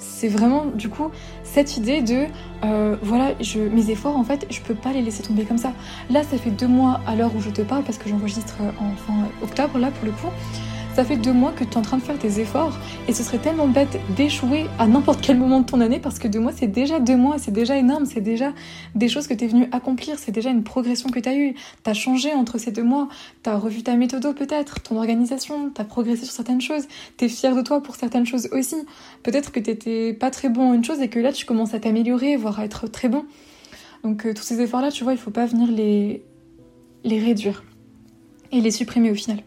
c'est 0.00 0.28
vraiment 0.28 0.64
du 0.66 0.88
coup 0.88 1.10
cette 1.52 1.76
idée 1.76 2.00
de 2.00 2.26
euh, 2.64 2.96
voilà 3.02 3.32
je, 3.40 3.58
mes 3.58 3.90
efforts 3.90 4.16
en 4.16 4.22
fait 4.24 4.46
je 4.50 4.60
peux 4.60 4.74
pas 4.74 4.92
les 4.92 5.02
laisser 5.02 5.22
tomber 5.22 5.44
comme 5.44 5.58
ça. 5.58 5.72
Là 6.10 6.22
ça 6.22 6.38
fait 6.38 6.50
deux 6.50 6.68
mois 6.68 7.00
à 7.06 7.16
l'heure 7.16 7.34
où 7.34 7.40
je 7.40 7.50
te 7.50 7.62
parle 7.62 7.82
parce 7.82 7.98
que 7.98 8.08
j'enregistre 8.08 8.56
en 8.78 8.94
fin 8.96 9.28
octobre 9.42 9.78
là 9.78 9.90
pour 9.90 10.06
le 10.06 10.12
coup 10.12 10.28
ça 10.94 11.04
fait 11.04 11.16
deux 11.16 11.32
mois 11.32 11.52
que 11.52 11.64
tu 11.64 11.70
es 11.70 11.76
en 11.76 11.82
train 11.82 11.96
de 11.96 12.02
faire 12.02 12.18
tes 12.18 12.40
efforts 12.40 12.76
et 13.08 13.12
ce 13.12 13.22
serait 13.22 13.38
tellement 13.38 13.68
bête 13.68 13.98
d'échouer 14.16 14.66
à 14.78 14.86
n'importe 14.86 15.20
quel 15.20 15.38
moment 15.38 15.60
de 15.60 15.66
ton 15.66 15.80
année 15.80 16.00
parce 16.00 16.18
que 16.18 16.28
deux 16.28 16.40
mois 16.40 16.52
c'est 16.52 16.66
déjà 16.66 17.00
deux 17.00 17.16
mois, 17.16 17.38
c'est 17.38 17.52
déjà 17.52 17.76
énorme, 17.76 18.06
c'est 18.06 18.20
déjà 18.20 18.52
des 18.94 19.08
choses 19.08 19.26
que 19.26 19.34
tu 19.34 19.44
es 19.44 19.48
venu 19.48 19.68
accomplir, 19.72 20.18
c'est 20.18 20.32
déjà 20.32 20.50
une 20.50 20.62
progression 20.62 21.10
que 21.10 21.20
tu 21.20 21.28
as 21.28 21.36
eue. 21.36 21.54
Tu 21.84 21.90
as 21.90 21.94
changé 21.94 22.32
entre 22.32 22.58
ces 22.58 22.72
deux 22.72 22.82
mois, 22.82 23.08
tu 23.42 23.50
as 23.50 23.56
revu 23.56 23.82
ta 23.82 23.94
méthode 23.96 24.34
peut-être, 24.34 24.80
ton 24.82 24.96
organisation, 24.96 25.70
tu 25.74 25.80
as 25.80 25.84
progressé 25.84 26.24
sur 26.24 26.34
certaines 26.34 26.60
choses, 26.60 26.86
tu 27.16 27.24
es 27.24 27.28
fier 27.28 27.54
de 27.54 27.62
toi 27.62 27.82
pour 27.82 27.96
certaines 27.96 28.26
choses 28.26 28.48
aussi. 28.52 28.76
Peut-être 29.22 29.52
que 29.52 29.60
tu 29.60 30.14
pas 30.14 30.30
très 30.30 30.48
bon 30.48 30.70
en 30.70 30.74
une 30.74 30.84
chose 30.84 31.00
et 31.00 31.08
que 31.08 31.18
là 31.18 31.32
tu 31.32 31.46
commences 31.46 31.74
à 31.74 31.80
t'améliorer, 31.80 32.36
voire 32.36 32.60
à 32.60 32.64
être 32.64 32.88
très 32.88 33.08
bon. 33.08 33.24
Donc 34.02 34.26
euh, 34.26 34.34
tous 34.34 34.42
ces 34.42 34.60
efforts-là, 34.60 34.90
tu 34.90 35.04
vois, 35.04 35.12
il 35.12 35.18
faut 35.18 35.30
pas 35.30 35.46
venir 35.46 35.70
les, 35.70 36.22
les 37.04 37.18
réduire 37.18 37.64
et 38.52 38.60
les 38.60 38.70
supprimer 38.70 39.10
au 39.10 39.14
final. 39.14 39.42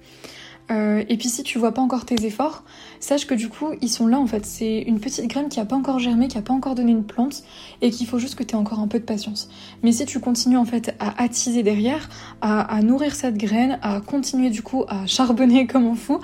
Euh, 0.71 1.03
et 1.09 1.17
puis 1.17 1.27
si 1.27 1.43
tu 1.43 1.59
vois 1.59 1.73
pas 1.73 1.81
encore 1.81 2.05
tes 2.05 2.25
efforts, 2.25 2.63
sache 2.99 3.27
que 3.27 3.33
du 3.33 3.49
coup 3.49 3.67
ils 3.81 3.89
sont 3.89 4.07
là 4.07 4.19
en 4.19 4.27
fait. 4.27 4.45
C'est 4.45 4.79
une 4.81 4.99
petite 4.99 5.27
graine 5.27 5.49
qui 5.49 5.59
a 5.59 5.65
pas 5.65 5.75
encore 5.75 5.99
germé, 5.99 6.27
qui 6.27 6.37
a 6.37 6.41
pas 6.41 6.53
encore 6.53 6.75
donné 6.75 6.91
une 6.91 7.03
plante 7.03 7.43
et 7.81 7.89
qu'il 7.89 8.07
faut 8.07 8.17
juste 8.17 8.35
que 8.35 8.43
tu 8.43 8.55
aies 8.55 8.57
encore 8.57 8.79
un 8.79 8.87
peu 8.87 8.99
de 8.99 9.03
patience. 9.03 9.49
Mais 9.83 9.91
si 9.91 10.05
tu 10.05 10.19
continues 10.19 10.57
en 10.57 10.65
fait 10.65 10.95
à 10.99 11.21
attiser 11.21 11.63
derrière, 11.63 12.09
à, 12.41 12.81
nourrir 12.81 13.15
cette 13.15 13.37
graine, 13.37 13.77
à 13.81 13.99
continuer 13.99 14.49
du 14.49 14.61
coup 14.61 14.85
à 14.87 15.05
charbonner 15.05 15.67
comme 15.67 15.85
un 15.85 15.95
fou, 15.95 16.19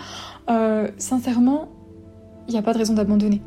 euh, 0.50 0.88
sincèrement, 0.98 1.70
il 2.48 2.54
n'y 2.54 2.60
a 2.60 2.64
pas 2.64 2.74
de 2.74 2.78
raison 2.78 2.94
d'abandonner. 2.94 3.42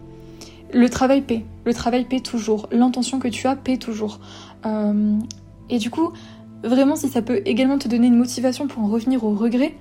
Le 0.74 0.88
travail 0.88 1.22
paie, 1.22 1.44
le 1.64 1.74
travail 1.74 2.04
paie 2.04 2.20
toujours, 2.20 2.68
l'intention 2.70 3.18
que 3.18 3.28
tu 3.28 3.46
as 3.46 3.56
paie 3.56 3.76
toujours. 3.76 4.20
Euh, 4.64 5.18
et 5.68 5.78
du 5.78 5.90
coup, 5.90 6.12
vraiment 6.64 6.96
si 6.96 7.08
ça 7.08 7.22
peut 7.22 7.42
également 7.44 7.78
te 7.78 7.88
donner 7.88 8.06
une 8.06 8.16
motivation 8.16 8.66
pour 8.66 8.82
en 8.82 8.88
revenir 8.88 9.24
au 9.24 9.34
regret, 9.34 9.74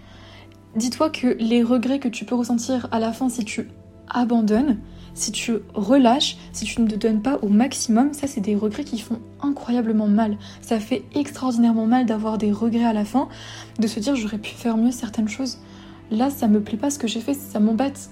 dis-toi 0.75 1.09
que 1.09 1.35
les 1.39 1.63
regrets 1.63 1.99
que 1.99 2.07
tu 2.07 2.25
peux 2.25 2.35
ressentir 2.35 2.87
à 2.91 2.99
la 2.99 3.11
fin 3.11 3.29
si 3.29 3.45
tu 3.45 3.67
abandonnes, 4.09 4.77
si 5.13 5.31
tu 5.31 5.53
relâches, 5.73 6.37
si 6.53 6.65
tu 6.65 6.81
ne 6.81 6.87
te 6.87 6.95
donnes 6.95 7.21
pas 7.21 7.39
au 7.41 7.49
maximum, 7.49 8.13
ça 8.13 8.27
c'est 8.27 8.41
des 8.41 8.55
regrets 8.55 8.83
qui 8.83 8.99
font 8.99 9.19
incroyablement 9.41 10.07
mal. 10.07 10.37
Ça 10.61 10.79
fait 10.79 11.03
extraordinairement 11.15 11.85
mal 11.85 12.05
d'avoir 12.05 12.37
des 12.37 12.51
regrets 12.51 12.85
à 12.85 12.93
la 12.93 13.05
fin, 13.05 13.27
de 13.79 13.87
se 13.87 13.99
dire 13.99 14.15
j'aurais 14.15 14.37
pu 14.37 14.51
faire 14.51 14.77
mieux 14.77 14.91
certaines 14.91 15.29
choses. 15.29 15.59
Là, 16.11 16.29
ça 16.29 16.47
me 16.47 16.61
plaît 16.61 16.77
pas 16.77 16.89
ce 16.89 16.99
que 16.99 17.07
j'ai 17.07 17.21
fait, 17.21 17.33
ça 17.33 17.59
m'embête. 17.59 18.09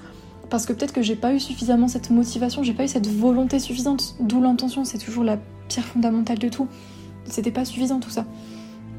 Parce 0.50 0.66
que 0.66 0.74
peut-être 0.74 0.94
que 0.94 1.02
j'ai 1.02 1.16
pas 1.16 1.34
eu 1.34 1.40
suffisamment 1.40 1.88
cette 1.88 2.10
motivation, 2.10 2.64
j'ai 2.64 2.74
pas 2.74 2.86
eu 2.86 2.88
cette 2.88 3.08
volonté 3.08 3.60
suffisante. 3.60 4.16
D'où 4.20 4.42
l'intention, 4.42 4.84
c'est 4.84 4.98
toujours 4.98 5.24
la 5.24 5.38
pierre 5.68 5.86
fondamentale 5.86 6.40
de 6.40 6.50
tout. 6.50 6.68
C'était 7.26 7.52
pas 7.52 7.66
suffisant 7.66 8.00
tout 8.00 8.10
ça. 8.10 8.26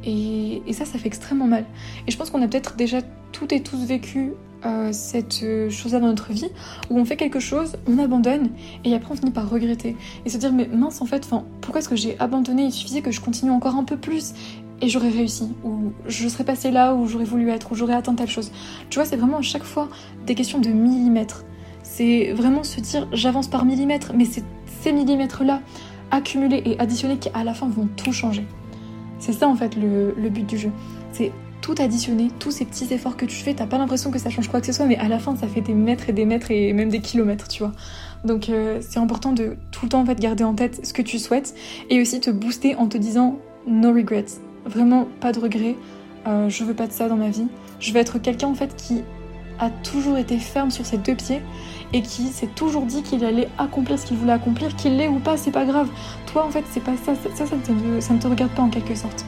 Et, 0.04 0.62
ça, 0.72 0.84
ça 0.84 0.98
fait 0.98 1.08
extrêmement 1.08 1.46
mal. 1.46 1.64
Et 2.06 2.10
je 2.10 2.16
pense 2.16 2.30
qu'on 2.30 2.42
a 2.42 2.48
peut-être 2.48 2.76
déjà 2.76 2.98
toutes 3.32 3.52
et 3.52 3.62
tous 3.62 3.84
vécu 3.84 4.32
euh, 4.66 4.92
cette 4.92 5.42
euh, 5.42 5.70
chose-là 5.70 6.00
dans 6.00 6.08
notre 6.08 6.32
vie, 6.32 6.50
où 6.90 6.98
on 6.98 7.04
fait 7.04 7.16
quelque 7.16 7.40
chose, 7.40 7.76
on 7.86 7.98
abandonne, 7.98 8.50
et 8.84 8.94
après 8.94 9.12
on 9.12 9.16
finit 9.16 9.30
par 9.30 9.48
regretter. 9.48 9.96
Et 10.24 10.30
se 10.30 10.36
dire, 10.36 10.52
mais 10.52 10.66
mince, 10.66 11.00
en 11.00 11.06
fait, 11.06 11.28
pourquoi 11.60 11.80
est-ce 11.80 11.88
que 11.88 11.96
j'ai 11.96 12.18
abandonné? 12.18 12.64
Il 12.64 12.72
suffisait 12.72 13.00
que 13.00 13.10
je 13.10 13.20
continue 13.20 13.50
encore 13.50 13.76
un 13.76 13.84
peu 13.84 13.96
plus, 13.96 14.34
et 14.82 14.88
j'aurais 14.88 15.10
réussi, 15.10 15.48
ou 15.64 15.92
je 16.06 16.28
serais 16.28 16.44
passé 16.44 16.70
là 16.70 16.94
où 16.94 17.06
j'aurais 17.06 17.24
voulu 17.24 17.50
être, 17.50 17.72
ou 17.72 17.74
j'aurais 17.74 17.94
atteint 17.94 18.14
telle 18.14 18.28
chose. 18.28 18.50
Tu 18.88 18.98
vois, 18.98 19.04
c'est 19.06 19.16
vraiment 19.16 19.38
à 19.38 19.42
chaque 19.42 19.64
fois 19.64 19.88
des 20.26 20.34
questions 20.34 20.58
de 20.58 20.70
millimètres. 20.70 21.44
C'est 21.82 22.32
vraiment 22.32 22.62
se 22.62 22.80
dire, 22.80 23.08
j'avance 23.12 23.48
par 23.48 23.64
millimètres, 23.64 24.12
mais 24.14 24.24
c'est 24.24 24.44
ces 24.82 24.92
millimètres-là, 24.92 25.60
accumulés 26.10 26.62
et 26.64 26.78
additionnés, 26.78 27.18
qui 27.18 27.28
à 27.34 27.44
la 27.44 27.54
fin 27.54 27.68
vont 27.68 27.88
tout 27.96 28.12
changer. 28.12 28.46
C'est 29.20 29.32
ça 29.32 29.46
en 29.46 29.54
fait 29.54 29.76
le, 29.76 30.28
but 30.28 30.46
du 30.46 30.58
jeu. 30.58 30.70
C'est 31.12 31.30
tout 31.60 31.74
additionner, 31.78 32.30
tous 32.38 32.50
ces 32.50 32.64
petits 32.64 32.92
efforts 32.92 33.16
que 33.16 33.26
tu 33.26 33.36
fais, 33.36 33.52
t'as 33.52 33.66
pas 33.66 33.76
l'impression 33.76 34.10
que 34.10 34.18
ça 34.18 34.30
change 34.30 34.48
quoi 34.48 34.60
que 34.60 34.66
ce 34.66 34.72
soit, 34.72 34.86
mais 34.86 34.96
à 34.96 35.08
la 35.08 35.18
fin 35.18 35.36
ça 35.36 35.46
fait 35.46 35.60
des 35.60 35.74
mètres 35.74 36.08
et 36.08 36.12
des 36.12 36.24
mètres 36.24 36.50
et 36.50 36.72
même 36.72 36.88
des 36.88 37.00
kilomètres, 37.00 37.48
tu 37.48 37.62
vois. 37.62 37.72
Donc 38.24 38.48
euh, 38.48 38.78
c'est 38.80 38.98
important 38.98 39.32
de 39.32 39.56
tout 39.70 39.84
le 39.84 39.90
temps 39.90 40.00
en 40.00 40.06
fait 40.06 40.18
garder 40.18 40.42
en 40.42 40.54
tête 40.54 40.84
ce 40.84 40.92
que 40.92 41.02
tu 41.02 41.18
souhaites 41.18 41.54
et 41.90 42.00
aussi 42.00 42.18
te 42.20 42.30
booster 42.30 42.74
en 42.76 42.88
te 42.88 42.96
disant 42.96 43.38
no 43.66 43.92
regrets, 43.92 44.24
vraiment 44.64 45.06
pas 45.20 45.32
de 45.32 45.38
regrets, 45.38 45.76
euh, 46.26 46.48
je 46.48 46.64
veux 46.64 46.74
pas 46.74 46.86
de 46.86 46.92
ça 46.92 47.08
dans 47.08 47.16
ma 47.16 47.28
vie, 47.28 47.46
je 47.78 47.92
veux 47.92 47.98
être 47.98 48.18
quelqu'un 48.18 48.48
en 48.48 48.54
fait 48.54 48.74
qui 48.74 49.02
a 49.58 49.68
toujours 49.68 50.16
été 50.16 50.38
ferme 50.38 50.70
sur 50.70 50.86
ses 50.86 50.96
deux 50.96 51.14
pieds 51.14 51.42
et 51.92 52.02
qui 52.02 52.24
s'est 52.28 52.46
toujours 52.48 52.86
dit 52.86 53.02
qu'il 53.02 53.24
allait 53.24 53.48
accomplir 53.58 53.98
ce 53.98 54.06
qu'il 54.06 54.16
voulait 54.16 54.32
accomplir, 54.32 54.74
qu'il 54.76 54.96
l'ait 54.96 55.08
ou 55.08 55.18
pas, 55.18 55.36
c'est 55.36 55.50
pas 55.50 55.64
grave. 55.64 55.88
Toi 56.32 56.44
en 56.44 56.50
fait 56.50 56.64
c'est 56.70 56.82
pas 56.82 56.96
ça, 57.04 57.14
ça, 57.14 57.46
ça, 57.46 57.56
ça 58.00 58.14
ne 58.14 58.18
te 58.18 58.26
regarde 58.26 58.52
pas 58.52 58.62
en 58.62 58.70
quelque 58.70 58.94
sorte. 58.94 59.24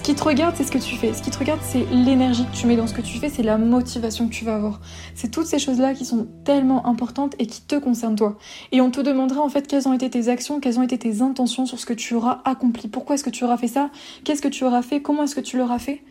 Ce 0.00 0.02
qui 0.02 0.14
te 0.14 0.24
regarde, 0.24 0.54
c'est 0.56 0.64
ce 0.64 0.70
que 0.70 0.78
tu 0.78 0.96
fais. 0.96 1.12
Ce 1.12 1.20
qui 1.20 1.30
te 1.30 1.38
regarde, 1.38 1.60
c'est 1.62 1.84
l'énergie 1.92 2.46
que 2.46 2.56
tu 2.56 2.66
mets 2.66 2.76
dans 2.76 2.86
ce 2.86 2.94
que 2.94 3.02
tu 3.02 3.18
fais, 3.18 3.28
c'est 3.28 3.42
la 3.42 3.58
motivation 3.58 4.28
que 4.28 4.32
tu 4.32 4.46
vas 4.46 4.54
avoir. 4.54 4.80
C'est 5.14 5.30
toutes 5.30 5.44
ces 5.44 5.58
choses-là 5.58 5.92
qui 5.92 6.06
sont 6.06 6.26
tellement 6.42 6.86
importantes 6.86 7.34
et 7.38 7.46
qui 7.46 7.60
te 7.60 7.74
concernent 7.74 8.16
toi. 8.16 8.38
Et 8.72 8.80
on 8.80 8.90
te 8.90 9.02
demandera 9.02 9.42
en 9.42 9.50
fait 9.50 9.66
quelles 9.66 9.86
ont 9.88 9.92
été 9.92 10.08
tes 10.08 10.28
actions, 10.28 10.58
quelles 10.58 10.78
ont 10.78 10.82
été 10.82 10.96
tes 10.96 11.20
intentions 11.20 11.66
sur 11.66 11.78
ce 11.78 11.84
que 11.84 11.92
tu 11.92 12.14
auras 12.14 12.40
accompli. 12.46 12.88
Pourquoi 12.88 13.16
est-ce 13.16 13.24
que 13.24 13.28
tu 13.28 13.44
auras 13.44 13.58
fait 13.58 13.68
ça? 13.68 13.90
Qu'est-ce 14.24 14.40
que 14.40 14.48
tu 14.48 14.64
auras 14.64 14.80
fait? 14.80 15.02
Comment 15.02 15.24
est-ce 15.24 15.34
que 15.34 15.42
tu 15.42 15.58
l'auras 15.58 15.78
fait? 15.78 16.02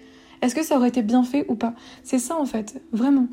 Est-ce 0.43 0.53
que 0.53 0.63
ça 0.63 0.77
aurait 0.77 0.89
été 0.89 1.01
bien 1.01 1.23
fait 1.23 1.47
ou 1.47 1.55
pas? 1.55 1.73
C'est 2.03 2.19
ça 2.19 2.37
en 2.37 2.45
fait, 2.45 2.79
vraiment. 2.91 3.25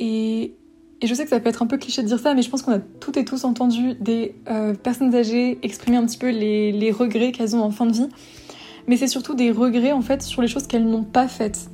Et, 0.00 0.54
et 1.00 1.06
je 1.06 1.14
sais 1.14 1.22
que 1.24 1.30
ça 1.30 1.38
peut 1.38 1.48
être 1.48 1.62
un 1.62 1.66
peu 1.66 1.78
cliché 1.78 2.02
de 2.02 2.08
dire 2.08 2.18
ça, 2.18 2.34
mais 2.34 2.42
je 2.42 2.50
pense 2.50 2.62
qu'on 2.62 2.72
a 2.72 2.80
toutes 2.80 3.16
et 3.16 3.24
tous 3.24 3.44
entendu 3.44 3.94
des 4.00 4.34
euh, 4.50 4.74
personnes 4.74 5.14
âgées 5.14 5.58
exprimer 5.62 5.96
un 5.96 6.04
petit 6.04 6.18
peu 6.18 6.30
les, 6.30 6.90
regrets 6.90 7.30
qu'elles 7.30 7.54
ont 7.54 7.62
en 7.62 7.70
fin 7.70 7.86
de 7.86 7.92
vie. 7.92 8.08
Mais 8.88 8.96
c'est 8.96 9.06
surtout 9.06 9.34
des 9.34 9.52
regrets 9.52 9.92
en 9.92 10.00
fait 10.00 10.22
sur 10.22 10.42
les 10.42 10.48
choses 10.48 10.66
qu'elles 10.66 10.86
n'ont 10.86 11.04
pas 11.04 11.28
faites. 11.28 11.70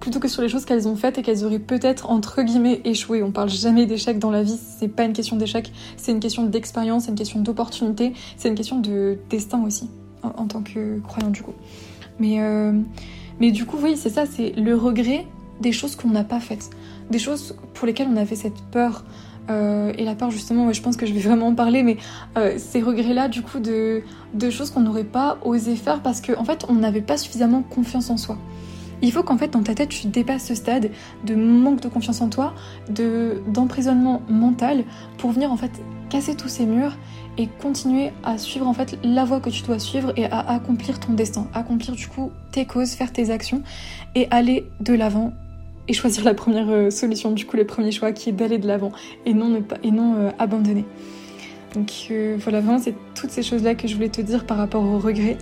Plutôt 0.00 0.18
que 0.18 0.26
sur 0.26 0.42
les 0.42 0.48
choses 0.48 0.64
qu'elles 0.64 0.88
ont 0.88 0.96
faites 0.96 1.18
et 1.18 1.22
qu'elles 1.22 1.44
auraient 1.44 1.60
peut-être 1.60 2.10
entre 2.10 2.42
guillemets 2.42 2.80
échoué. 2.84 3.22
On 3.22 3.30
parle 3.30 3.48
jamais 3.48 3.86
d'échec 3.86 4.18
dans 4.18 4.30
la 4.30 4.42
vie, 4.42 4.58
c'est 4.78 4.88
pas 4.88 5.04
une 5.04 5.12
question 5.12 5.36
d'échec, 5.36 5.72
c'est 5.96 6.10
une 6.10 6.20
question 6.20 6.44
d'expérience, 6.44 7.04
c'est 7.04 7.10
une 7.10 7.16
question 7.16 7.40
d'opportunité, 7.40 8.12
c'est 8.36 8.48
une 8.48 8.56
question 8.56 8.80
de 8.80 9.18
destin 9.30 9.62
aussi 9.62 9.88
en, 10.22 10.46
tant 10.46 10.62
que 10.62 10.98
croyant 11.00 11.30
du 11.30 11.42
coup. 11.42 11.54
Mais 12.18 12.40
euh, 12.40 12.72
mais 13.38 13.52
du 13.52 13.66
coup 13.66 13.78
oui 13.80 13.96
c'est 13.96 14.10
ça, 14.10 14.26
c'est 14.26 14.50
le 14.56 14.74
regret 14.74 15.26
des 15.60 15.72
choses 15.72 15.94
qu'on 15.96 16.10
n'a 16.10 16.24
pas 16.24 16.40
faites, 16.40 16.70
des 17.10 17.18
choses 17.18 17.56
pour 17.74 17.86
lesquelles 17.86 18.08
on 18.10 18.16
avait 18.16 18.36
cette 18.36 18.60
peur, 18.70 19.04
euh, 19.50 19.92
et 19.98 20.04
la 20.04 20.14
peur 20.14 20.30
justement, 20.30 20.72
je 20.72 20.80
pense 20.80 20.96
que 20.96 21.06
je 21.06 21.12
vais 21.12 21.20
vraiment 21.20 21.48
en 21.48 21.54
parler, 21.54 21.82
mais 21.82 21.98
euh, 22.38 22.54
ces 22.56 22.80
regrets-là 22.80 23.28
du 23.28 23.42
coup 23.42 23.58
de, 23.58 24.02
choses 24.50 24.70
qu'on 24.70 24.80
n'aurait 24.80 25.04
pas 25.04 25.38
osé 25.44 25.76
faire 25.76 26.00
parce 26.00 26.20
qu'en 26.20 26.40
en 26.40 26.44
fait 26.44 26.64
on 26.68 26.74
n'avait 26.74 27.02
pas 27.02 27.16
suffisamment 27.16 27.62
confiance 27.62 28.10
en 28.10 28.16
soi. 28.16 28.38
Il 29.02 29.12
faut 29.12 29.22
qu'en 29.22 29.36
fait 29.36 29.48
dans 29.48 29.62
ta 29.62 29.74
tête 29.74 29.90
tu 29.90 30.06
dépasses 30.06 30.46
ce 30.46 30.54
stade 30.54 30.90
de 31.24 31.34
manque 31.34 31.80
de 31.80 31.88
confiance 31.88 32.20
en 32.20 32.28
toi, 32.28 32.54
de 32.88 33.42
d'emprisonnement 33.48 34.22
mental 34.28 34.84
pour 35.18 35.32
venir 35.32 35.52
en 35.52 35.56
fait 35.56 35.72
casser 36.08 36.36
tous 36.36 36.48
ces 36.48 36.64
murs 36.64 36.96
et 37.36 37.48
continuer 37.60 38.12
à 38.22 38.38
suivre 38.38 38.66
en 38.66 38.72
fait 38.72 38.98
la 39.02 39.24
voie 39.24 39.40
que 39.40 39.50
tu 39.50 39.62
dois 39.64 39.78
suivre 39.78 40.12
et 40.16 40.26
à 40.26 40.38
accomplir 40.52 41.00
ton 41.00 41.12
destin, 41.12 41.48
accomplir 41.52 41.94
du 41.96 42.06
coup 42.06 42.30
tes 42.52 42.64
causes, 42.64 42.92
faire 42.92 43.12
tes 43.12 43.30
actions 43.30 43.62
et 44.14 44.28
aller 44.30 44.70
de 44.80 44.94
l'avant 44.94 45.32
et 45.88 45.92
choisir 45.92 46.24
la 46.24 46.34
première 46.34 46.68
euh, 46.70 46.90
solution, 46.90 47.32
du 47.32 47.46
coup 47.46 47.56
le 47.56 47.66
premier 47.66 47.92
choix 47.92 48.12
qui 48.12 48.30
est 48.30 48.32
d'aller 48.32 48.58
de 48.58 48.66
l'avant 48.66 48.92
et 49.26 49.34
non, 49.34 49.62
et 49.82 49.90
non 49.90 50.16
euh, 50.16 50.30
abandonner. 50.38 50.84
Donc 51.74 51.90
euh, 52.10 52.36
voilà, 52.38 52.60
vraiment 52.60 52.78
c'est 52.78 52.94
toutes 53.14 53.30
ces 53.30 53.42
choses-là 53.42 53.74
que 53.74 53.88
je 53.88 53.94
voulais 53.94 54.08
te 54.08 54.20
dire 54.20 54.46
par 54.46 54.56
rapport 54.56 54.84
au 54.84 54.98
regret. 54.98 55.36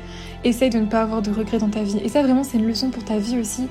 Essaye 0.45 0.71
de 0.71 0.79
ne 0.79 0.87
pas 0.87 1.03
avoir 1.03 1.23
de 1.23 1.31
regrets 1.31 1.59
dans 1.59 1.69
ta 1.69 1.83
vie. 1.83 1.99
Et 2.03 2.09
ça 2.09 2.23
vraiment 2.23 2.43
c'est 2.43 2.57
une 2.57 2.67
leçon 2.67 2.91
pour 2.91 3.05
ta 3.05 3.19
vie 3.19 3.39
aussi. 3.39 3.69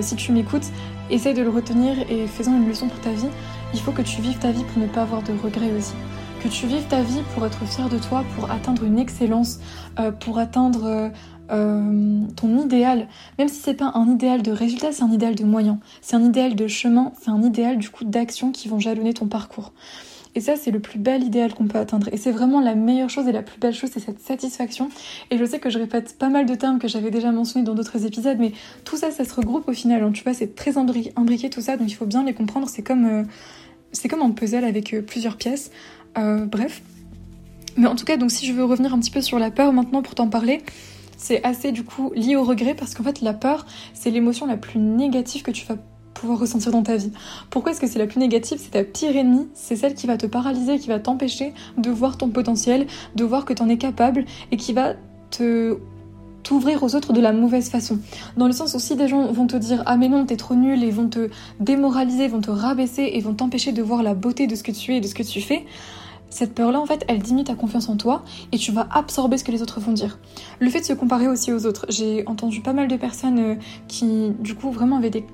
si 0.00 0.16
tu 0.16 0.32
m'écoutes, 0.32 0.66
essaye 1.10 1.34
de 1.34 1.42
le 1.42 1.48
retenir 1.48 1.94
et 2.10 2.26
faisant 2.26 2.56
une 2.56 2.68
leçon 2.68 2.88
pour 2.88 3.00
ta 3.00 3.12
vie. 3.12 3.28
Il 3.72 3.80
faut 3.80 3.92
que 3.92 4.02
tu 4.02 4.20
vives 4.20 4.38
ta 4.38 4.50
vie 4.50 4.64
pour 4.64 4.82
ne 4.82 4.88
pas 4.88 5.02
avoir 5.02 5.22
de 5.22 5.32
regrets 5.32 5.72
aussi. 5.78 5.94
Que 6.42 6.48
tu 6.48 6.66
vives 6.66 6.86
ta 6.88 7.02
vie 7.02 7.20
pour 7.32 7.46
être 7.46 7.64
fier 7.64 7.88
de 7.88 7.98
toi, 7.98 8.24
pour 8.36 8.50
atteindre 8.50 8.84
une 8.84 8.98
excellence, 8.98 9.60
pour 10.18 10.38
atteindre 10.38 11.12
euh, 11.50 12.20
ton 12.36 12.58
idéal, 12.58 13.08
même 13.38 13.48
si 13.48 13.60
c'est 13.60 13.74
pas 13.74 13.92
un 13.94 14.08
idéal 14.10 14.42
de 14.42 14.52
résultat, 14.52 14.92
c'est 14.92 15.02
un 15.02 15.10
idéal 15.10 15.34
de 15.34 15.44
moyen, 15.44 15.78
c'est 16.00 16.16
un 16.16 16.24
idéal 16.24 16.54
de 16.54 16.66
chemin, 16.68 17.12
c'est 17.20 17.30
un 17.30 17.42
idéal 17.42 17.78
du 17.78 17.90
coup 17.90 18.04
d'action 18.04 18.52
qui 18.52 18.68
vont 18.68 18.78
jalonner 18.78 19.14
ton 19.14 19.26
parcours. 19.26 19.72
Et 20.36 20.40
ça, 20.40 20.54
c'est 20.56 20.70
le 20.70 20.78
plus 20.78 20.98
bel 21.00 21.24
idéal 21.24 21.54
qu'on 21.54 21.66
peut 21.66 21.78
atteindre. 21.78 22.08
Et 22.12 22.16
c'est 22.16 22.30
vraiment 22.30 22.60
la 22.60 22.76
meilleure 22.76 23.10
chose 23.10 23.26
et 23.26 23.32
la 23.32 23.42
plus 23.42 23.58
belle 23.58 23.74
chose, 23.74 23.90
c'est 23.92 24.00
cette 24.00 24.20
satisfaction. 24.20 24.88
Et 25.30 25.38
je 25.38 25.44
sais 25.44 25.58
que 25.58 25.70
je 25.70 25.78
répète 25.78 26.16
pas 26.18 26.28
mal 26.28 26.46
de 26.46 26.54
termes 26.54 26.78
que 26.78 26.86
j'avais 26.86 27.10
déjà 27.10 27.32
mentionnés 27.32 27.64
dans 27.64 27.74
d'autres 27.74 28.06
épisodes, 28.06 28.36
mais 28.38 28.52
tout 28.84 28.96
ça, 28.96 29.10
ça 29.10 29.24
se 29.24 29.34
regroupe 29.34 29.66
au 29.68 29.72
final. 29.72 30.04
Hein. 30.04 30.12
Tu 30.12 30.22
vois, 30.22 30.34
c'est 30.34 30.54
très 30.54 30.74
imbriqué 30.78 31.50
tout 31.50 31.60
ça, 31.60 31.76
donc 31.76 31.90
il 31.90 31.94
faut 31.94 32.06
bien 32.06 32.22
les 32.22 32.32
comprendre. 32.32 32.68
C'est 32.68 32.82
comme, 32.82 33.06
euh, 33.06 34.08
comme 34.08 34.22
un 34.22 34.30
puzzle 34.30 34.64
avec 34.64 34.94
euh, 34.94 35.02
plusieurs 35.02 35.36
pièces. 35.36 35.72
bref. 36.14 36.82
Mais 37.76 37.86
en 37.86 37.94
tout 37.94 38.04
cas, 38.04 38.16
donc 38.16 38.30
si 38.30 38.46
je 38.46 38.52
veux 38.52 38.64
revenir 38.64 38.92
un 38.94 38.98
petit 38.98 39.10
peu 39.10 39.20
sur 39.20 39.38
la 39.38 39.50
peur 39.50 39.72
maintenant 39.72 40.02
pour 40.02 40.14
t'en 40.14 40.28
parler, 40.28 40.62
c'est 41.20 41.44
assez 41.44 41.70
du 41.70 41.84
coup 41.84 42.10
lié 42.14 42.34
au 42.34 42.44
regret 42.44 42.74
parce 42.74 42.94
qu'en 42.94 43.02
fait 43.02 43.20
la 43.20 43.34
peur, 43.34 43.66
c'est 43.92 44.10
l'émotion 44.10 44.46
la 44.46 44.56
plus 44.56 44.80
négative 44.80 45.42
que 45.42 45.50
tu 45.50 45.66
vas 45.66 45.76
pouvoir 46.14 46.38
ressentir 46.38 46.72
dans 46.72 46.82
ta 46.82 46.96
vie. 46.96 47.12
Pourquoi 47.50 47.72
est-ce 47.72 47.80
que 47.80 47.86
c'est 47.86 47.98
la 47.98 48.06
plus 48.06 48.18
négative? 48.18 48.58
C'est 48.60 48.70
ta 48.70 48.84
pire 48.84 49.14
ennemie, 49.14 49.46
c'est 49.54 49.76
celle 49.76 49.94
qui 49.94 50.06
va 50.06 50.16
te 50.16 50.26
paralyser, 50.26 50.78
qui 50.78 50.88
va 50.88 50.98
t'empêcher 50.98 51.52
de 51.76 51.90
voir 51.90 52.16
ton 52.16 52.30
potentiel, 52.30 52.86
de 53.16 53.24
voir 53.24 53.44
que 53.44 53.52
tu 53.52 53.62
en 53.62 53.68
es 53.68 53.76
capable 53.76 54.24
et 54.50 54.56
qui 54.56 54.72
va 54.72 54.94
te 55.30 55.78
t'ouvrir 56.42 56.82
aux 56.82 56.94
autres 56.94 57.12
de 57.12 57.20
la 57.20 57.32
mauvaise 57.32 57.68
façon. 57.68 57.98
Dans 58.38 58.46
le 58.46 58.52
sens 58.52 58.74
où 58.74 58.78
si 58.78 58.96
des 58.96 59.06
gens 59.06 59.30
vont 59.30 59.46
te 59.46 59.56
dire 59.56 59.82
ah 59.84 59.98
mais 59.98 60.08
non 60.08 60.24
t'es 60.24 60.36
trop 60.36 60.54
nul 60.54 60.82
et 60.82 60.90
vont 60.90 61.08
te 61.08 61.28
démoraliser, 61.60 62.28
vont 62.28 62.40
te 62.40 62.50
rabaisser 62.50 63.10
et 63.12 63.20
vont 63.20 63.34
t'empêcher 63.34 63.72
de 63.72 63.82
voir 63.82 64.02
la 64.02 64.14
beauté 64.14 64.46
de 64.46 64.54
ce 64.54 64.62
que 64.62 64.72
tu 64.72 64.94
es 64.94 64.96
et 64.96 65.00
de 65.02 65.06
ce 65.06 65.14
que 65.14 65.22
tu 65.22 65.42
fais, 65.42 65.66
cette 66.30 66.54
peur-là, 66.54 66.80
en 66.80 66.86
fait, 66.86 67.04
elle 67.08 67.18
diminue 67.18 67.44
ta 67.44 67.54
confiance 67.54 67.88
en 67.88 67.96
toi 67.96 68.24
et 68.52 68.58
tu 68.58 68.72
vas 68.72 68.88
absorber 68.92 69.36
ce 69.36 69.44
que 69.44 69.52
les 69.52 69.62
autres 69.62 69.80
vont 69.80 69.92
dire. 69.92 70.18
Le 70.60 70.70
fait 70.70 70.80
de 70.80 70.84
se 70.84 70.92
comparer 70.92 71.28
aussi 71.28 71.52
aux 71.52 71.66
autres. 71.66 71.86
J'ai 71.88 72.26
entendu 72.26 72.60
pas 72.60 72.72
mal 72.72 72.88
de 72.88 72.96
personnes 72.96 73.38
euh, 73.38 73.54
qui, 73.88 74.30
du 74.38 74.54
coup, 74.54 74.70
vraiment 74.70 74.96
avaient 74.96 75.10
des 75.10 75.24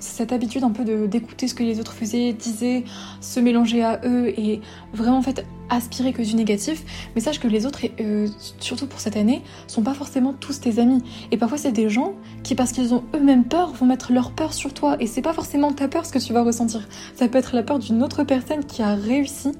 cette 0.00 0.32
habitude 0.32 0.64
un 0.64 0.70
peu 0.70 0.84
d'écouter 1.06 1.48
ce 1.48 1.54
que 1.54 1.62
les 1.62 1.80
autres 1.80 1.92
faisaient, 1.92 2.32
disaient, 2.32 2.84
se 3.20 3.40
mélanger 3.40 3.82
à 3.82 4.00
eux 4.04 4.28
et 4.28 4.60
vraiment 4.92 5.18
en 5.18 5.22
fait 5.22 5.44
aspirer 5.70 6.12
que 6.12 6.22
du 6.22 6.34
négatif. 6.34 6.84
Mais 7.14 7.20
sache 7.20 7.40
que 7.40 7.48
les 7.48 7.66
autres, 7.66 7.80
euh, 8.00 8.28
surtout 8.58 8.86
pour 8.86 9.00
cette 9.00 9.16
année, 9.16 9.42
sont 9.66 9.82
pas 9.82 9.94
forcément 9.94 10.32
tous 10.32 10.60
tes 10.60 10.78
amis. 10.78 11.02
Et 11.30 11.36
parfois 11.36 11.58
c'est 11.58 11.72
des 11.72 11.88
gens 11.88 12.14
qui 12.42 12.54
parce 12.54 12.72
qu'ils 12.72 12.94
ont 12.94 13.04
eux-mêmes 13.14 13.44
peur 13.44 13.72
vont 13.72 13.86
mettre 13.86 14.12
leur 14.12 14.32
peur 14.32 14.52
sur 14.54 14.72
toi 14.72 14.96
et 15.00 15.06
c'est 15.06 15.22
pas 15.22 15.32
forcément 15.32 15.72
ta 15.72 15.88
peur 15.88 16.06
ce 16.06 16.12
que 16.12 16.18
tu 16.18 16.32
vas 16.32 16.42
ressentir. 16.42 16.88
Ça 17.14 17.28
peut 17.28 17.38
être 17.38 17.54
la 17.54 17.62
peur 17.62 17.78
d'une 17.78 18.02
autre 18.02 18.24
personne 18.24 18.64
qui 18.64 18.82
a 18.82 18.94
réussi 18.94 19.52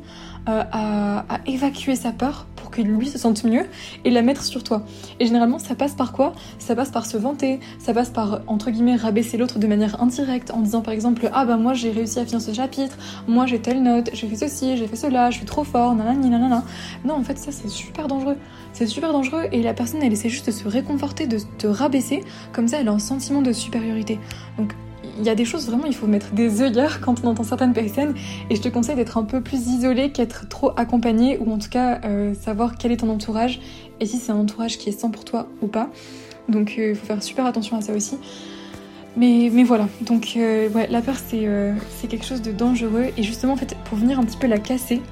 euh, 0.49 0.63
à, 0.73 1.25
évacuer 1.47 1.95
sa 1.95 2.13
peur 2.13 2.47
lui 2.83 3.09
se 3.09 3.19
sente 3.19 3.45
mieux 3.45 3.67
et 4.05 4.11
la 4.11 4.23
mettre 4.23 4.45
sur 4.45 4.63
toi. 4.63 4.83
Et 5.21 5.27
généralement, 5.27 5.59
ça 5.59 5.75
passe 5.75 5.95
par 5.95 6.13
quoi? 6.13 6.33
Ça 6.59 6.75
passe 6.75 6.91
par 6.91 7.07
se 7.07 7.17
vanter, 7.17 7.61
ça 7.79 7.95
passe 7.95 8.11
par, 8.11 8.41
entre 8.47 8.71
guillemets, 8.71 8.97
rabaisser 8.97 9.37
l'autre 9.37 9.59
de 9.59 9.67
manière 9.67 10.01
indirecte 10.03 10.51
en 10.51 10.61
disant 10.61 10.81
par 10.83 10.95
exemple 10.95 11.29
Ah 11.33 11.45
bah 11.45 11.57
moi 11.57 11.75
j'ai 11.75 11.91
réussi 11.91 12.19
à 12.19 12.25
finir 12.25 12.41
ce 12.41 12.53
chapitre, 12.53 12.97
moi 13.27 13.47
j'ai 13.47 13.61
telle 13.61 13.83
note, 13.83 14.11
j'ai 14.13 14.27
fait 14.29 14.37
ceci, 14.37 14.77
j'ai 14.77 14.87
fait 14.87 14.97
cela, 14.97 15.31
je 15.31 15.37
suis 15.39 15.47
trop 15.47 15.65
fort, 15.65 15.95
nanani 15.95 16.31
nanana. 16.31 16.65
Non, 17.05 17.15
en 17.15 17.23
fait, 17.23 17.39
ça 17.39 17.53
c'est 17.53 17.69
super 17.69 18.09
dangereux. 18.09 18.37
C'est 18.73 18.87
super 18.87 19.13
dangereux 19.13 19.45
et 19.53 19.63
la 19.63 19.75
personne 19.75 20.03
elle 20.03 20.13
essaie 20.13 20.29
juste 20.29 20.47
de 20.47 20.53
se 20.53 20.69
réconforter, 20.69 21.27
de 21.27 21.39
te 21.59 21.67
rabaisser, 21.67 22.23
comme 22.53 22.69
ça 22.69 22.81
elle 22.81 22.89
a 22.89 22.93
un 22.93 22.99
sentiment 22.99 23.43
de 23.43 23.53
supériorité. 23.53 24.19
Donc 24.59 24.75
il 25.19 25.25
y 25.25 25.29
a 25.29 25.35
des 25.35 25.45
choses 25.45 25.67
vraiment, 25.67 25.85
il 25.87 25.95
faut 25.95 26.07
mettre 26.07 26.33
des 26.33 26.63
œillères 26.63 27.01
quand 27.05 27.25
on 27.25 27.29
entend 27.29 27.45
certaines 27.45 27.73
personnes. 27.73 28.15
Et 28.51 28.57
je 28.57 28.61
te 28.61 28.69
conseille 28.69 28.97
d'être 28.97 29.19
un 29.19 29.25
peu 29.25 29.41
plus 29.41 29.67
isolé 29.69 30.11
qu'être 30.11 30.49
trop 30.49 30.73
accompagné, 30.77 31.39
ou 31.39 31.53
en 31.53 31.59
tout 31.59 31.69
cas 31.69 32.01
euh, 32.05 32.35
savoir 32.35 32.77
quel 32.79 32.93
est 32.93 32.99
ton 32.99 33.11
entourage 33.11 33.61
et 34.01 34.07
si 34.07 34.19
c'est 34.19 34.33
un 34.33 34.37
entourage 34.37 34.79
qui 34.79 34.89
est 34.89 34.93
sain 34.93 35.11
pour 35.11 35.25
toi 35.25 35.49
ou 35.61 35.67
pas. 35.67 35.91
Donc 36.49 36.77
il 36.79 36.95
faut 36.95 37.07
faire 37.07 37.23
super 37.23 37.47
attention 37.47 37.77
à 37.77 37.81
ça 37.81 37.93
aussi. 37.93 38.17
Mais, 39.17 39.51
mais 39.53 39.65
voilà, 39.65 39.89
donc 40.03 40.35
ouais, 40.37 40.87
la 40.89 41.01
peur 41.01 41.17
c'est 41.17 41.49
c'est 41.97 42.07
quelque 42.07 42.25
chose 42.25 42.41
de 42.41 42.53
dangereux 42.53 43.07
et 43.17 43.23
justement 43.25 43.55
en 43.55 43.57
fait 43.57 43.77
pour 43.87 43.99
venir 43.99 44.21
un 44.21 44.23
petit 44.23 44.37
peu 44.37 44.47
la 44.47 44.59
casser, 44.59 45.03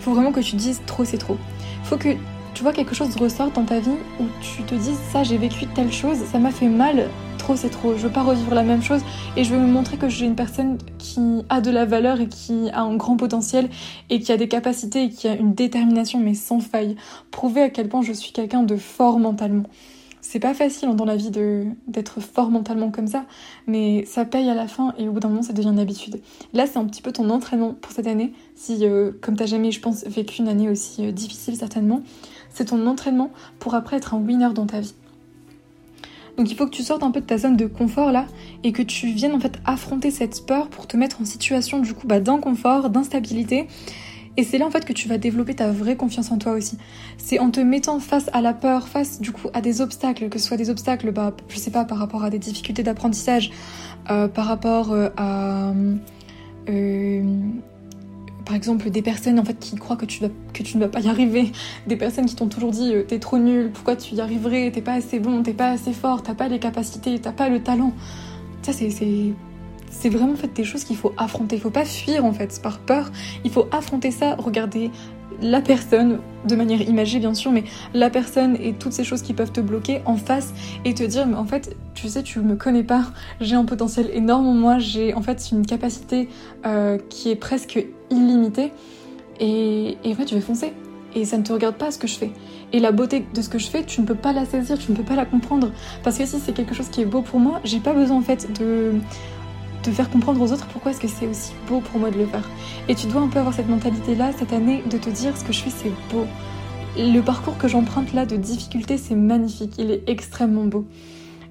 faut 0.00 0.12
vraiment 0.12 0.32
que 0.32 0.40
tu 0.40 0.56
dises 0.56 0.80
trop 0.86 1.04
c'est 1.04 1.18
trop. 1.18 1.36
Faut 1.84 1.96
que 1.96 2.16
tu 2.58 2.64
vois 2.64 2.72
quelque 2.72 2.96
chose 2.96 3.14
ressorte 3.14 3.54
dans 3.54 3.64
ta 3.64 3.78
vie 3.78 3.96
où 4.18 4.24
tu 4.40 4.64
te 4.64 4.74
dises 4.74 4.98
ça 5.12 5.22
j'ai 5.22 5.38
vécu 5.38 5.66
telle 5.76 5.92
chose, 5.92 6.16
ça 6.16 6.40
m'a 6.40 6.50
fait 6.50 6.66
mal, 6.66 7.08
trop 7.38 7.54
c'est 7.54 7.68
trop, 7.68 7.92
je 7.96 7.98
veux 7.98 8.12
pas 8.12 8.24
revivre 8.24 8.52
la 8.52 8.64
même 8.64 8.82
chose 8.82 9.00
et 9.36 9.44
je 9.44 9.54
veux 9.54 9.60
me 9.60 9.68
montrer 9.68 9.96
que 9.96 10.08
j'ai 10.08 10.26
une 10.26 10.34
personne 10.34 10.76
qui 10.98 11.44
a 11.50 11.60
de 11.60 11.70
la 11.70 11.84
valeur 11.84 12.20
et 12.20 12.26
qui 12.26 12.68
a 12.70 12.80
un 12.80 12.96
grand 12.96 13.16
potentiel 13.16 13.70
et 14.10 14.18
qui 14.18 14.32
a 14.32 14.36
des 14.36 14.48
capacités 14.48 15.04
et 15.04 15.10
qui 15.10 15.28
a 15.28 15.34
une 15.34 15.54
détermination 15.54 16.18
mais 16.18 16.34
sans 16.34 16.58
faille. 16.58 16.96
Prouver 17.30 17.62
à 17.62 17.70
quel 17.70 17.88
point 17.88 18.02
je 18.02 18.12
suis 18.12 18.32
quelqu'un 18.32 18.64
de 18.64 18.74
fort 18.74 19.20
mentalement. 19.20 19.68
C'est 20.30 20.40
pas 20.40 20.52
facile 20.52 20.94
dans 20.94 21.06
la 21.06 21.16
vie 21.16 21.30
d'être 21.30 22.20
fort 22.20 22.50
mentalement 22.50 22.90
comme 22.90 23.06
ça, 23.06 23.24
mais 23.66 24.04
ça 24.04 24.26
paye 24.26 24.50
à 24.50 24.54
la 24.54 24.68
fin 24.68 24.92
et 24.98 25.08
au 25.08 25.12
bout 25.12 25.20
d'un 25.20 25.30
moment 25.30 25.40
ça 25.40 25.54
devient 25.54 25.70
une 25.70 25.78
habitude. 25.78 26.20
Là 26.52 26.66
c'est 26.66 26.78
un 26.78 26.84
petit 26.84 27.00
peu 27.00 27.12
ton 27.12 27.30
entraînement 27.30 27.72
pour 27.72 27.92
cette 27.92 28.06
année, 28.06 28.34
si 28.54 28.84
euh, 28.84 29.12
comme 29.22 29.36
t'as 29.36 29.46
jamais 29.46 29.70
je 29.70 29.80
pense 29.80 30.04
vécu 30.04 30.42
une 30.42 30.48
année 30.48 30.68
aussi 30.68 31.06
euh, 31.06 31.12
difficile 31.12 31.56
certainement, 31.56 32.02
c'est 32.50 32.66
ton 32.66 32.86
entraînement 32.86 33.30
pour 33.58 33.74
après 33.74 33.96
être 33.96 34.12
un 34.12 34.18
winner 34.18 34.50
dans 34.54 34.66
ta 34.66 34.80
vie. 34.80 34.92
Donc 36.36 36.50
il 36.50 36.56
faut 36.58 36.66
que 36.66 36.76
tu 36.76 36.82
sortes 36.82 37.02
un 37.02 37.10
peu 37.10 37.22
de 37.22 37.26
ta 37.26 37.38
zone 37.38 37.56
de 37.56 37.64
confort 37.64 38.12
là 38.12 38.26
et 38.64 38.72
que 38.72 38.82
tu 38.82 39.06
viennes 39.06 39.32
en 39.32 39.40
fait 39.40 39.58
affronter 39.64 40.10
cette 40.10 40.44
peur 40.44 40.68
pour 40.68 40.86
te 40.86 40.98
mettre 40.98 41.22
en 41.22 41.24
situation 41.24 41.78
du 41.78 41.94
coup 41.94 42.06
bah, 42.06 42.20
d'inconfort, 42.20 42.90
d'instabilité. 42.90 43.66
Et 44.38 44.44
c'est 44.44 44.56
là 44.56 44.66
en 44.66 44.70
fait 44.70 44.84
que 44.84 44.92
tu 44.92 45.08
vas 45.08 45.18
développer 45.18 45.56
ta 45.56 45.72
vraie 45.72 45.96
confiance 45.96 46.30
en 46.30 46.38
toi 46.38 46.52
aussi. 46.52 46.78
C'est 47.16 47.40
en 47.40 47.50
te 47.50 47.58
mettant 47.58 47.98
face 47.98 48.30
à 48.32 48.40
la 48.40 48.54
peur, 48.54 48.86
face 48.86 49.20
du 49.20 49.32
coup 49.32 49.48
à 49.52 49.60
des 49.60 49.80
obstacles, 49.80 50.28
que 50.28 50.38
ce 50.38 50.46
soit 50.46 50.56
des 50.56 50.70
obstacles, 50.70 51.10
bah, 51.10 51.34
je 51.48 51.58
sais 51.58 51.72
pas, 51.72 51.84
par 51.84 51.98
rapport 51.98 52.22
à 52.22 52.30
des 52.30 52.38
difficultés 52.38 52.84
d'apprentissage, 52.84 53.50
euh, 54.10 54.28
par 54.28 54.46
rapport 54.46 54.92
euh, 54.92 55.08
à 55.16 55.72
euh, 56.68 57.22
par 58.46 58.54
exemple 58.54 58.90
des 58.90 59.02
personnes 59.02 59.40
en 59.40 59.44
fait 59.44 59.58
qui 59.58 59.74
croient 59.74 59.96
que 59.96 60.06
tu, 60.06 60.22
vas, 60.22 60.30
que 60.52 60.62
tu 60.62 60.76
ne 60.76 60.84
vas 60.84 60.88
pas 60.88 61.00
y 61.00 61.08
arriver, 61.08 61.50
des 61.88 61.96
personnes 61.96 62.26
qui 62.26 62.36
t'ont 62.36 62.46
toujours 62.46 62.70
dit 62.70 62.94
t'es 63.08 63.18
trop 63.18 63.38
nul, 63.38 63.72
pourquoi 63.74 63.96
tu 63.96 64.14
y 64.14 64.20
arriverais, 64.20 64.70
t'es 64.70 64.82
pas 64.82 64.94
assez 64.94 65.18
bon, 65.18 65.42
t'es 65.42 65.52
pas 65.52 65.70
assez 65.70 65.92
fort, 65.92 66.22
t'as 66.22 66.34
pas 66.34 66.46
les 66.46 66.60
capacités, 66.60 67.18
t'as 67.18 67.32
pas 67.32 67.48
le 67.48 67.60
talent. 67.60 67.92
Ça 68.62 68.72
c'est 68.72 69.34
c'est 69.90 70.08
vraiment 70.08 70.32
en 70.32 70.36
fait 70.36 70.52
des 70.52 70.64
choses 70.64 70.84
qu'il 70.84 70.96
faut 70.96 71.12
affronter. 71.16 71.56
Il 71.56 71.62
faut 71.62 71.70
pas 71.70 71.84
fuir 71.84 72.24
en 72.24 72.32
fait 72.32 72.60
par 72.62 72.78
peur. 72.78 73.10
Il 73.44 73.50
faut 73.50 73.66
affronter 73.72 74.10
ça, 74.10 74.34
regarder 74.36 74.90
la 75.40 75.60
personne, 75.60 76.18
de 76.48 76.56
manière 76.56 76.80
imagée 76.82 77.18
bien 77.18 77.34
sûr, 77.34 77.52
mais 77.52 77.64
la 77.94 78.10
personne 78.10 78.56
et 78.56 78.72
toutes 78.72 78.92
ces 78.92 79.04
choses 79.04 79.22
qui 79.22 79.34
peuvent 79.34 79.52
te 79.52 79.60
bloquer 79.60 80.02
en 80.04 80.16
face 80.16 80.52
et 80.84 80.94
te 80.94 81.02
dire, 81.02 81.26
mais 81.26 81.36
en 81.36 81.44
fait, 81.44 81.76
tu 81.94 82.08
sais, 82.08 82.22
tu 82.22 82.40
me 82.40 82.56
connais 82.56 82.82
pas, 82.82 83.04
j'ai 83.40 83.54
un 83.54 83.64
potentiel 83.64 84.10
énorme 84.12 84.46
en 84.46 84.54
moi, 84.54 84.78
j'ai 84.78 85.14
en 85.14 85.22
fait 85.22 85.50
une 85.52 85.64
capacité 85.64 86.28
euh, 86.66 86.98
qui 87.08 87.30
est 87.30 87.36
presque 87.36 87.84
illimitée 88.10 88.72
et, 89.40 89.96
et 90.02 90.12
en 90.12 90.14
fait, 90.14 90.28
je 90.28 90.34
vais 90.34 90.40
foncer. 90.40 90.72
Et 91.14 91.24
ça 91.24 91.38
ne 91.38 91.42
te 91.42 91.52
regarde 91.52 91.76
pas 91.76 91.90
ce 91.90 91.98
que 91.98 92.06
je 92.06 92.16
fais. 92.16 92.30
Et 92.72 92.80
la 92.80 92.92
beauté 92.92 93.24
de 93.32 93.40
ce 93.40 93.48
que 93.48 93.58
je 93.58 93.68
fais, 93.68 93.82
tu 93.82 94.00
ne 94.02 94.06
peux 94.06 94.14
pas 94.14 94.32
la 94.32 94.44
saisir, 94.44 94.78
tu 94.78 94.92
ne 94.92 94.96
peux 94.96 95.02
pas 95.02 95.16
la 95.16 95.24
comprendre. 95.24 95.70
Parce 96.02 96.18
que 96.18 96.26
si 96.26 96.38
c'est 96.38 96.52
quelque 96.52 96.74
chose 96.74 96.88
qui 96.88 97.00
est 97.00 97.06
beau 97.06 97.22
pour 97.22 97.40
moi, 97.40 97.60
j'ai 97.64 97.80
pas 97.80 97.94
besoin 97.94 98.18
en 98.18 98.22
fait 98.22 98.52
de 98.60 98.92
de 99.84 99.90
faire 99.90 100.10
comprendre 100.10 100.40
aux 100.40 100.52
autres 100.52 100.66
pourquoi 100.66 100.90
est-ce 100.90 101.00
que 101.00 101.08
c'est 101.08 101.26
aussi 101.26 101.52
beau 101.68 101.80
pour 101.80 102.00
moi 102.00 102.10
de 102.10 102.18
le 102.18 102.26
faire. 102.26 102.48
Et 102.88 102.94
tu 102.94 103.06
dois 103.06 103.20
un 103.20 103.28
peu 103.28 103.38
avoir 103.38 103.54
cette 103.54 103.68
mentalité-là 103.68 104.32
cette 104.38 104.52
année 104.52 104.82
de 104.90 104.98
te 104.98 105.10
dire 105.10 105.36
ce 105.36 105.44
que 105.44 105.52
je 105.52 105.60
fais 105.60 105.70
c'est 105.70 105.92
beau. 106.12 106.26
Le 106.96 107.20
parcours 107.20 107.58
que 107.58 107.68
j'emprunte 107.68 108.12
là 108.12 108.26
de 108.26 108.36
difficulté 108.36 108.98
c'est 108.98 109.14
magnifique, 109.14 109.74
il 109.78 109.90
est 109.90 110.02
extrêmement 110.08 110.64
beau. 110.64 110.86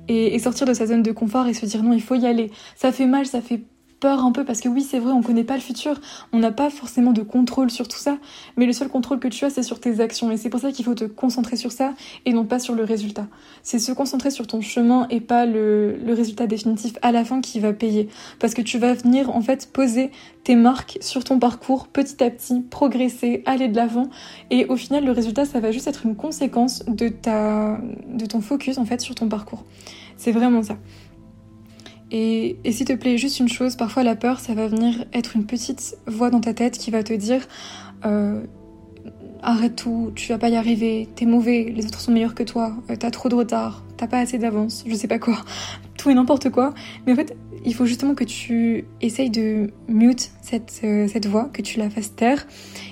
Et, 0.09 0.35
et, 0.35 0.39
sortir 0.39 0.65
de 0.65 0.73
sa 0.73 0.87
zone 0.87 1.03
de 1.03 1.11
confort 1.11 1.47
et 1.47 1.53
se 1.53 1.65
dire 1.65 1.83
non 1.83 1.93
il 1.93 2.01
faut 2.01 2.15
y 2.15 2.25
aller. 2.25 2.51
Ça 2.75 2.91
fait 2.91 3.05
mal, 3.05 3.25
ça 3.25 3.41
fait 3.41 3.61
peur 3.99 4.23
un 4.23 4.31
peu 4.31 4.43
parce 4.45 4.61
que 4.61 4.69
oui 4.69 4.81
c'est 4.81 4.99
vrai 4.99 5.11
on 5.11 5.21
connaît 5.21 5.43
pas 5.43 5.55
le 5.55 5.61
futur, 5.61 5.99
on 6.33 6.39
n'a 6.39 6.51
pas 6.51 6.69
forcément 6.69 7.11
de 7.11 7.21
contrôle 7.21 7.69
sur 7.69 7.87
tout 7.87 7.97
ça, 7.97 8.17
mais 8.55 8.65
le 8.65 8.73
seul 8.73 8.89
contrôle 8.89 9.19
que 9.19 9.27
tu 9.27 9.45
as 9.45 9.49
c'est 9.49 9.63
sur 9.63 9.79
tes 9.79 9.99
actions 9.99 10.31
et 10.31 10.37
c'est 10.37 10.49
pour 10.49 10.59
ça 10.59 10.71
qu'il 10.71 10.85
faut 10.85 10.95
te 10.95 11.05
concentrer 11.05 11.55
sur 11.55 11.71
ça 11.71 11.93
et 12.25 12.33
non 12.33 12.45
pas 12.45 12.59
sur 12.59 12.75
le 12.75 12.83
résultat. 12.83 13.27
C'est 13.63 13.79
se 13.79 13.91
concentrer 13.91 14.31
sur 14.31 14.47
ton 14.47 14.61
chemin 14.61 15.07
et 15.09 15.21
pas 15.21 15.45
le, 15.45 15.97
résultat 16.07 16.47
définitif 16.47 16.93
à 17.01 17.11
la 17.11 17.23
fin 17.23 17.41
qui 17.41 17.59
va 17.59 17.73
payer 17.73 18.09
parce 18.39 18.53
que 18.53 18.61
tu 18.61 18.77
vas 18.77 18.93
venir 18.93 19.29
en 19.35 19.41
fait 19.41 19.69
poser 19.71 20.11
tes 20.43 20.55
marques 20.55 20.97
sur 21.01 21.23
ton 21.23 21.37
parcours 21.39 21.87
petit 21.87 22.23
à 22.23 22.29
petit, 22.29 22.61
progresser, 22.61 23.43
aller 23.45 23.67
de 23.67 23.75
l'avant 23.75 24.09
et 24.49 24.65
au 24.65 24.75
final 24.75 25.05
le 25.05 25.11
résultat 25.11 25.45
ça 25.45 25.59
va 25.59 25.71
juste 25.71 25.87
être 25.87 26.05
une 26.05 26.15
conséquence 26.15 26.83
de 26.87 27.09
ta 27.09 27.79
de 28.07 28.25
ton 28.25 28.41
focus 28.41 28.77
en 28.77 28.85
fait 28.85 29.01
sur 29.01 29.15
ton 29.15 29.27
parcours. 29.27 29.63
C'est 30.17 30.31
vraiment 30.31 30.63
ça. 30.63 30.77
Et, 32.11 32.57
s'il 32.71 32.85
te 32.85 32.93
plaît, 32.93 33.17
juste 33.17 33.39
une 33.39 33.49
chose, 33.49 33.75
parfois 33.75 34.03
la 34.03 34.15
peur, 34.15 34.39
ça 34.39 34.53
va 34.53 34.67
venir 34.67 35.05
être 35.13 35.35
une 35.35 35.45
petite 35.45 35.97
voix 36.07 36.29
dans 36.29 36.39
ta 36.39 36.53
tête 36.53 36.77
qui 36.77 36.91
va 36.91 37.03
te 37.03 37.13
dire 37.13 37.45
euh, 38.05 38.43
arrête 39.41 39.75
tout, 39.75 40.11
tu 40.15 40.29
vas 40.31 40.37
pas 40.37 40.49
y 40.49 40.55
arriver, 40.55 41.07
t'es 41.15 41.25
mauvais, 41.25 41.71
les 41.75 41.85
autres 41.85 41.99
sont 41.99 42.11
meilleurs 42.11 42.35
que 42.35 42.43
toi, 42.43 42.75
euh, 42.89 42.95
t'as 42.97 43.11
trop 43.11 43.29
de 43.29 43.35
retard, 43.35 43.83
t'as 43.97 44.07
pas 44.07 44.19
assez 44.19 44.37
d'avance, 44.37 44.83
je 44.87 44.95
sais 44.95 45.07
pas 45.07 45.19
quoi, 45.19 45.37
tout 45.97 46.09
et 46.09 46.13
n'importe 46.13 46.49
quoi. 46.49 46.73
Mais 47.05 47.13
en 47.13 47.15
fait, 47.15 47.35
il 47.65 47.73
faut 47.73 47.85
justement 47.85 48.15
que 48.15 48.23
tu 48.23 48.85
essayes 49.01 49.29
de 49.29 49.71
mute 49.87 50.31
cette, 50.41 50.79
euh, 50.83 51.07
cette 51.07 51.25
voix, 51.25 51.49
que 51.51 51.61
tu 51.61 51.79
la 51.79 51.89
fasses 51.89 52.15
taire 52.15 52.47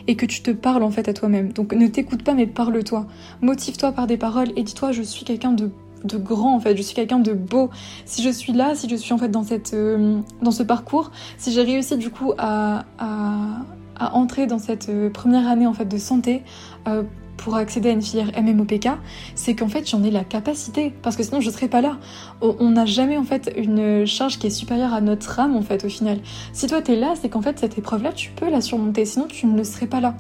et 0.08 0.16
que 0.16 0.26
tu 0.26 0.42
te 0.42 0.52
parles 0.52 0.84
en 0.84 0.92
fait 0.92 1.08
à 1.08 1.14
toi-même. 1.14 1.54
Donc 1.54 1.74
ne 1.74 1.88
t'écoute 1.88 2.24
pas 2.24 2.34
mais 2.34 2.48
parle-toi. 2.48 3.08
Motive-toi 3.42 3.92
par 3.94 4.08
des 4.08 4.18
paroles 4.18 4.52
et 4.56 4.64
dis-toi 4.64 4.92
je 4.92 5.02
suis 5.02 5.24
quelqu'un 5.24 5.54
de 5.54 5.72
de 6.06 6.18
grand 6.18 6.56
en 6.56 6.60
fait, 6.60 6.76
je 6.76 6.82
suis 6.82 6.96
quelqu'un 6.96 7.20
de 7.20 7.34
beau. 7.34 7.70
Si 8.06 8.24
je 8.24 8.30
suis 8.30 8.54
là, 8.54 8.76
si 8.76 8.90
je 8.90 8.96
suis 8.96 9.14
en 9.14 9.18
fait 9.18 9.30
dans, 9.30 9.44
cette, 9.44 9.74
euh, 9.74 10.20
dans 10.42 10.52
ce 10.52 10.64
parcours, 10.64 11.12
si 11.38 11.52
j'ai 11.52 11.64
réussi 11.64 11.98
du 11.98 12.10
coup 12.10 12.34
à, 12.38 12.86
à, 12.98 14.16
entrer 14.16 14.46
dans 14.46 14.60
cette 14.60 14.90
euh, 14.90 15.10
première 15.10 15.48
année 15.48 15.68
en 15.68 15.74
fait 15.74 15.86
de 15.86 15.98
santé 15.98 16.44
euh, 16.88 17.04
pour 17.38 17.56
accéder 17.56 17.90
à 17.90 17.92
une 17.92 18.02
filière 18.02 18.32
MMOPK, 18.42 18.90
c'est 19.36 19.56
qu'en 19.56 19.68
fait 19.68 19.90
j'en 19.90 20.04
ai 20.04 20.12
la 20.12 20.24
capacité, 20.24 20.94
parce 21.02 21.16
que 21.16 21.24
sinon 21.24 21.42
je 21.42 21.50
serais 21.50 21.68
pas 21.68 21.82
là. 21.82 21.98
On 22.42 22.72
n'a 22.72 22.86
jamais 22.86 23.18
en 23.18 23.24
fait 23.24 23.54
une 23.58 24.06
charge 24.06 24.40
qui 24.40 24.48
est 24.48 24.52
supérieure 24.52 24.94
à 24.94 25.02
notre 25.02 25.40
âme 25.40 25.56
en 25.56 25.62
fait 25.62 25.84
au 25.86 25.90
final. 25.90 26.20
Si 26.54 26.68
toi 26.68 26.82
t'es 26.82 26.96
là, 26.96 27.14
c'est 27.20 27.30
qu'en 27.30 27.42
fait 27.42 27.60
cette 27.60 27.78
épreuve 27.78 28.04
là 28.04 28.14
tu 28.14 28.32
peux 28.32 28.50
la 28.50 28.62
surmonter, 28.62 29.06
sinon 29.06 29.28
tu 29.28 29.48
ne 29.48 29.64
serais 29.64 29.88
pas 29.88 30.00
là. 30.00 30.16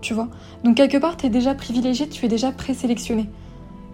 Tu 0.00 0.14
vois? 0.14 0.28
Donc 0.64 0.76
quelque 0.76 0.98
part 0.98 1.16
t'es 1.16 1.28
déjà 1.28 1.54
privilégié, 1.54 2.08
tu 2.08 2.24
es 2.24 2.28
déjà 2.28 2.52
présélectionné. 2.52 3.28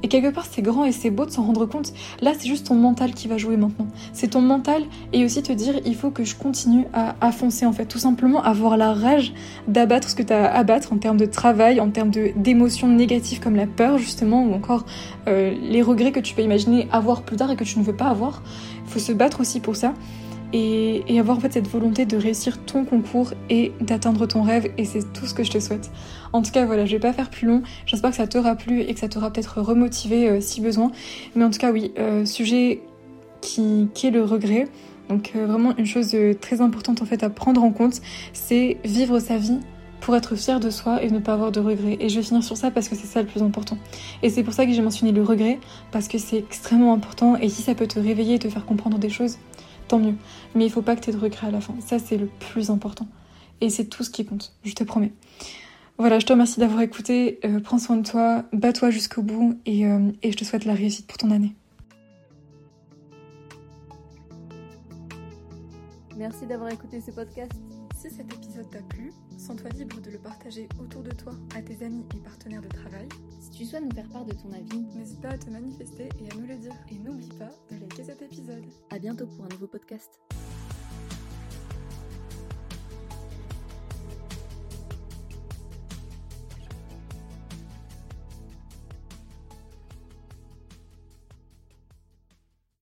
Et 0.03 0.09
quelque 0.09 0.33
part, 0.33 0.47
c'est 0.51 0.63
grand 0.63 0.85
et 0.85 0.93
c'est 0.93 1.11
beau 1.11 1.27
de 1.27 1.31
s'en 1.31 1.43
rendre 1.43 1.67
compte. 1.67 1.93
Là, 2.21 2.33
c'est 2.39 2.49
juste 2.49 2.69
ton 2.69 2.75
mental 2.75 3.13
qui 3.13 3.29
va 3.29 3.37
jouer 3.37 3.57
maintenant. 3.57 3.89
C'est 4.13 4.29
ton 4.29 4.41
mental 4.41 4.83
et 5.13 5.25
aussi 5.25 5.43
te 5.43 5.53
dire, 5.53 5.75
il 5.85 5.95
faut 5.95 6.11
que 6.11 6.25
je 6.25 6.37
continue 6.37 6.85
à, 6.93 7.33
foncer 7.33 7.67
en 7.67 7.73
fait. 7.73 7.87
Tout 7.87 7.99
simplement 7.99 8.43
avoir 8.43 8.77
la 8.77 8.93
rage 8.93 9.33
d'abattre 9.67 10.09
ce 10.09 10.15
que 10.15 10.23
tu 10.23 10.33
as 10.33 10.47
à 10.47 10.59
abattre 10.59 10.93
en 10.93 10.99
termes 10.99 11.17
de 11.17 11.27
travail, 11.27 11.81
en 11.81 11.91
termes 11.91 12.11
d'émotions 12.11 12.89
négatives 12.89 13.41
comme 13.41 13.57
la 13.57 13.67
peur 13.67 13.99
justement, 13.99 14.45
ou 14.45 14.55
encore 14.55 14.85
euh, 15.29 15.55
les 15.61 15.83
regrets 15.83 16.13
que 16.13 16.21
tu 16.21 16.35
peux 16.35 16.43
imaginer 16.43 16.89
avoir 16.93 17.23
plus 17.23 17.37
tard 17.37 17.51
et 17.51 17.57
que 17.57 17.65
tu 17.65 17.79
ne 17.79 17.85
veux 17.85 17.97
pas 17.97 18.07
avoir. 18.07 18.43
Il 18.87 18.91
faut 18.91 18.99
se 18.99 19.13
battre 19.13 19.41
aussi 19.41 19.61
pour 19.61 19.77
ça 19.77 19.95
et, 20.53 21.19
avoir 21.19 21.37
en 21.37 21.41
fait 21.41 21.53
cette 21.53 21.69
volonté 21.69 22.07
de 22.07 22.17
réussir 22.17 22.65
ton 22.65 22.85
concours 22.85 23.33
et 23.51 23.73
d'atteindre 23.81 24.27
ton 24.27 24.43
rêve 24.43 24.71
et 24.79 24.85
c'est 24.85 25.13
tout 25.13 25.27
ce 25.27 25.35
que 25.35 25.43
je 25.43 25.51
te 25.51 25.59
souhaite. 25.59 25.91
En 26.33 26.43
tout 26.43 26.51
cas 26.51 26.65
voilà, 26.65 26.87
je 26.87 26.93
vais 26.93 27.01
pas 27.01 27.13
faire 27.13 27.31
plus 27.31 27.47
long, 27.47 27.63
j'espère 27.87 28.11
que 28.11 28.17
ça 28.17 28.27
t'aura 28.27 28.55
plu 28.55 28.81
et 28.81 28.95
que 28.95 29.01
ça 29.01 29.09
t'aura 29.09 29.33
peut-être 29.33 29.61
remotivé 29.61 30.29
euh, 30.29 30.41
si 30.41 30.61
besoin. 30.61 30.93
Mais 31.35 31.45
en 31.45 31.51
tout 31.51 31.59
cas 31.59 31.73
oui, 31.73 31.93
euh, 31.99 32.25
sujet 32.25 32.81
qui, 33.41 33.89
est 34.05 34.11
le 34.11 34.23
regret. 34.23 34.69
Donc 35.09 35.33
euh, 35.35 35.47
vraiment 35.47 35.77
une 35.77 35.87
chose 35.87 36.15
très 36.41 36.61
importante 36.61 37.03
en 37.03 37.07
fait 37.07 37.23
à 37.23 37.31
prendre 37.31 37.63
en 37.63 37.71
compte, 37.71 38.01
c'est 38.33 38.79
vivre 38.85 39.19
sa 39.19 39.39
vie 39.39 39.59
pour 40.01 40.15
être 40.15 40.37
fier 40.37 40.61
de 40.61 40.71
soi 40.71 41.03
et 41.03 41.11
ne 41.11 41.19
pas 41.19 41.35
avoir 41.35 41.51
de 41.53 41.61
regrets. 41.61 41.97
Et 42.01 42.09
je 42.09 42.17
vais 42.17 42.23
finir 42.23 42.45
sur 42.45 42.57
ça 42.57 42.71
parce 42.71 42.89
que 42.89 42.95
c'est 42.95 43.07
ça 43.07 43.21
le 43.21 43.27
plus 43.27 43.43
important. 43.43 43.77
Et 44.23 44.31
c'est 44.31 44.43
pour 44.43 44.55
ça 44.55 44.65
que 44.65 44.73
j'ai 44.73 44.83
mentionné 44.83 45.13
le 45.13 45.23
regret, 45.23 45.59
parce 45.91 46.09
que 46.09 46.19
c'est 46.19 46.39
extrêmement 46.39 46.95
important 46.95 47.37
et 47.37 47.49
si 47.49 47.63
ça 47.63 47.75
peut 47.75 47.87
te 47.87 47.99
réveiller 47.99 48.35
et 48.35 48.39
te 48.39 48.49
faire 48.49 48.65
comprendre 48.65 48.99
des 48.99 49.11
choses, 49.11 49.39
tant 49.89 49.99
mieux. 49.99 50.15
Mais 50.55 50.67
il 50.67 50.71
faut 50.71 50.83
pas 50.83 50.95
que 50.95 51.01
tu 51.01 51.11
aies 51.11 51.13
de 51.13 51.19
regrets 51.19 51.49
à 51.49 51.51
la 51.51 51.61
fin. 51.61 51.75
Ça, 51.81 51.99
c'est 51.99 52.17
le 52.17 52.27
plus 52.27 52.71
important. 52.71 53.09
Et 53.61 53.71
c'est 53.71 53.87
tout 53.87 54.05
ce 54.05 54.11
qui 54.11 54.25
compte, 54.25 54.55
je 54.65 54.75
te 54.75 54.85
promets. 54.85 55.13
Voilà, 55.99 56.21
je 56.21 56.27
te 56.27 56.33
remercie 56.33 56.61
d'avoir 56.61 56.81
écouté. 56.83 57.41
Euh, 57.45 57.59
prends 57.59 57.79
soin 57.79 57.97
de 57.97 58.09
toi, 58.09 58.45
bats-toi 58.53 58.91
jusqu'au 58.91 59.23
bout 59.23 59.59
euh, 59.67 60.13
et 60.23 60.31
je 60.31 60.37
te 60.37 60.45
souhaite 60.45 60.65
la 60.65 60.75
réussite 60.75 61.09
pour 61.09 61.19
ton 61.19 61.33
année. 61.33 61.57
Merci 66.17 66.47
d'avoir 66.47 66.71
écouté 66.71 67.01
ce 67.01 67.11
podcast. 67.11 67.53
Si 67.99 68.09
cet 68.11 68.33
épisode 68.33 68.71
t'a 68.71 68.81
plu, 68.83 69.13
sens-toi 69.37 69.71
libre 69.71 70.01
de 70.01 70.13
le 70.13 70.19
partager 70.19 70.69
autour 70.81 71.03
de 71.03 71.11
toi 71.11 71.33
à 71.57 71.63
tes 71.63 71.85
amis 71.85 72.05
et 72.15 72.21
partenaires 72.21 72.63
de 72.63 72.69
travail. 72.69 73.09
Si 73.41 73.51
tu 73.51 73.65
souhaites 73.65 73.83
nous 73.83 73.91
faire 73.91 74.09
part 74.11 74.25
de 74.25 74.35
ton 74.35 74.53
avis, 74.53 74.87
n'hésite 74.95 75.21
pas 75.21 75.31
à 75.31 75.39
te 75.39 75.51
manifester 75.51 76.09
et 76.21 76.31
à 76.31 76.37
nous 76.37 76.47
le 76.47 76.59
dire. 76.59 76.75
Et 76.93 76.95
n'oublie 76.95 77.37
pas 77.41 77.51
de 77.73 77.81
liker 77.81 78.05
cet 78.05 78.23
épisode. 78.23 78.63
À 78.91 79.01
bientôt 79.01 79.27
pour 79.27 79.47
un 79.47 79.49
nouveau 79.49 79.67
podcast. 79.67 80.21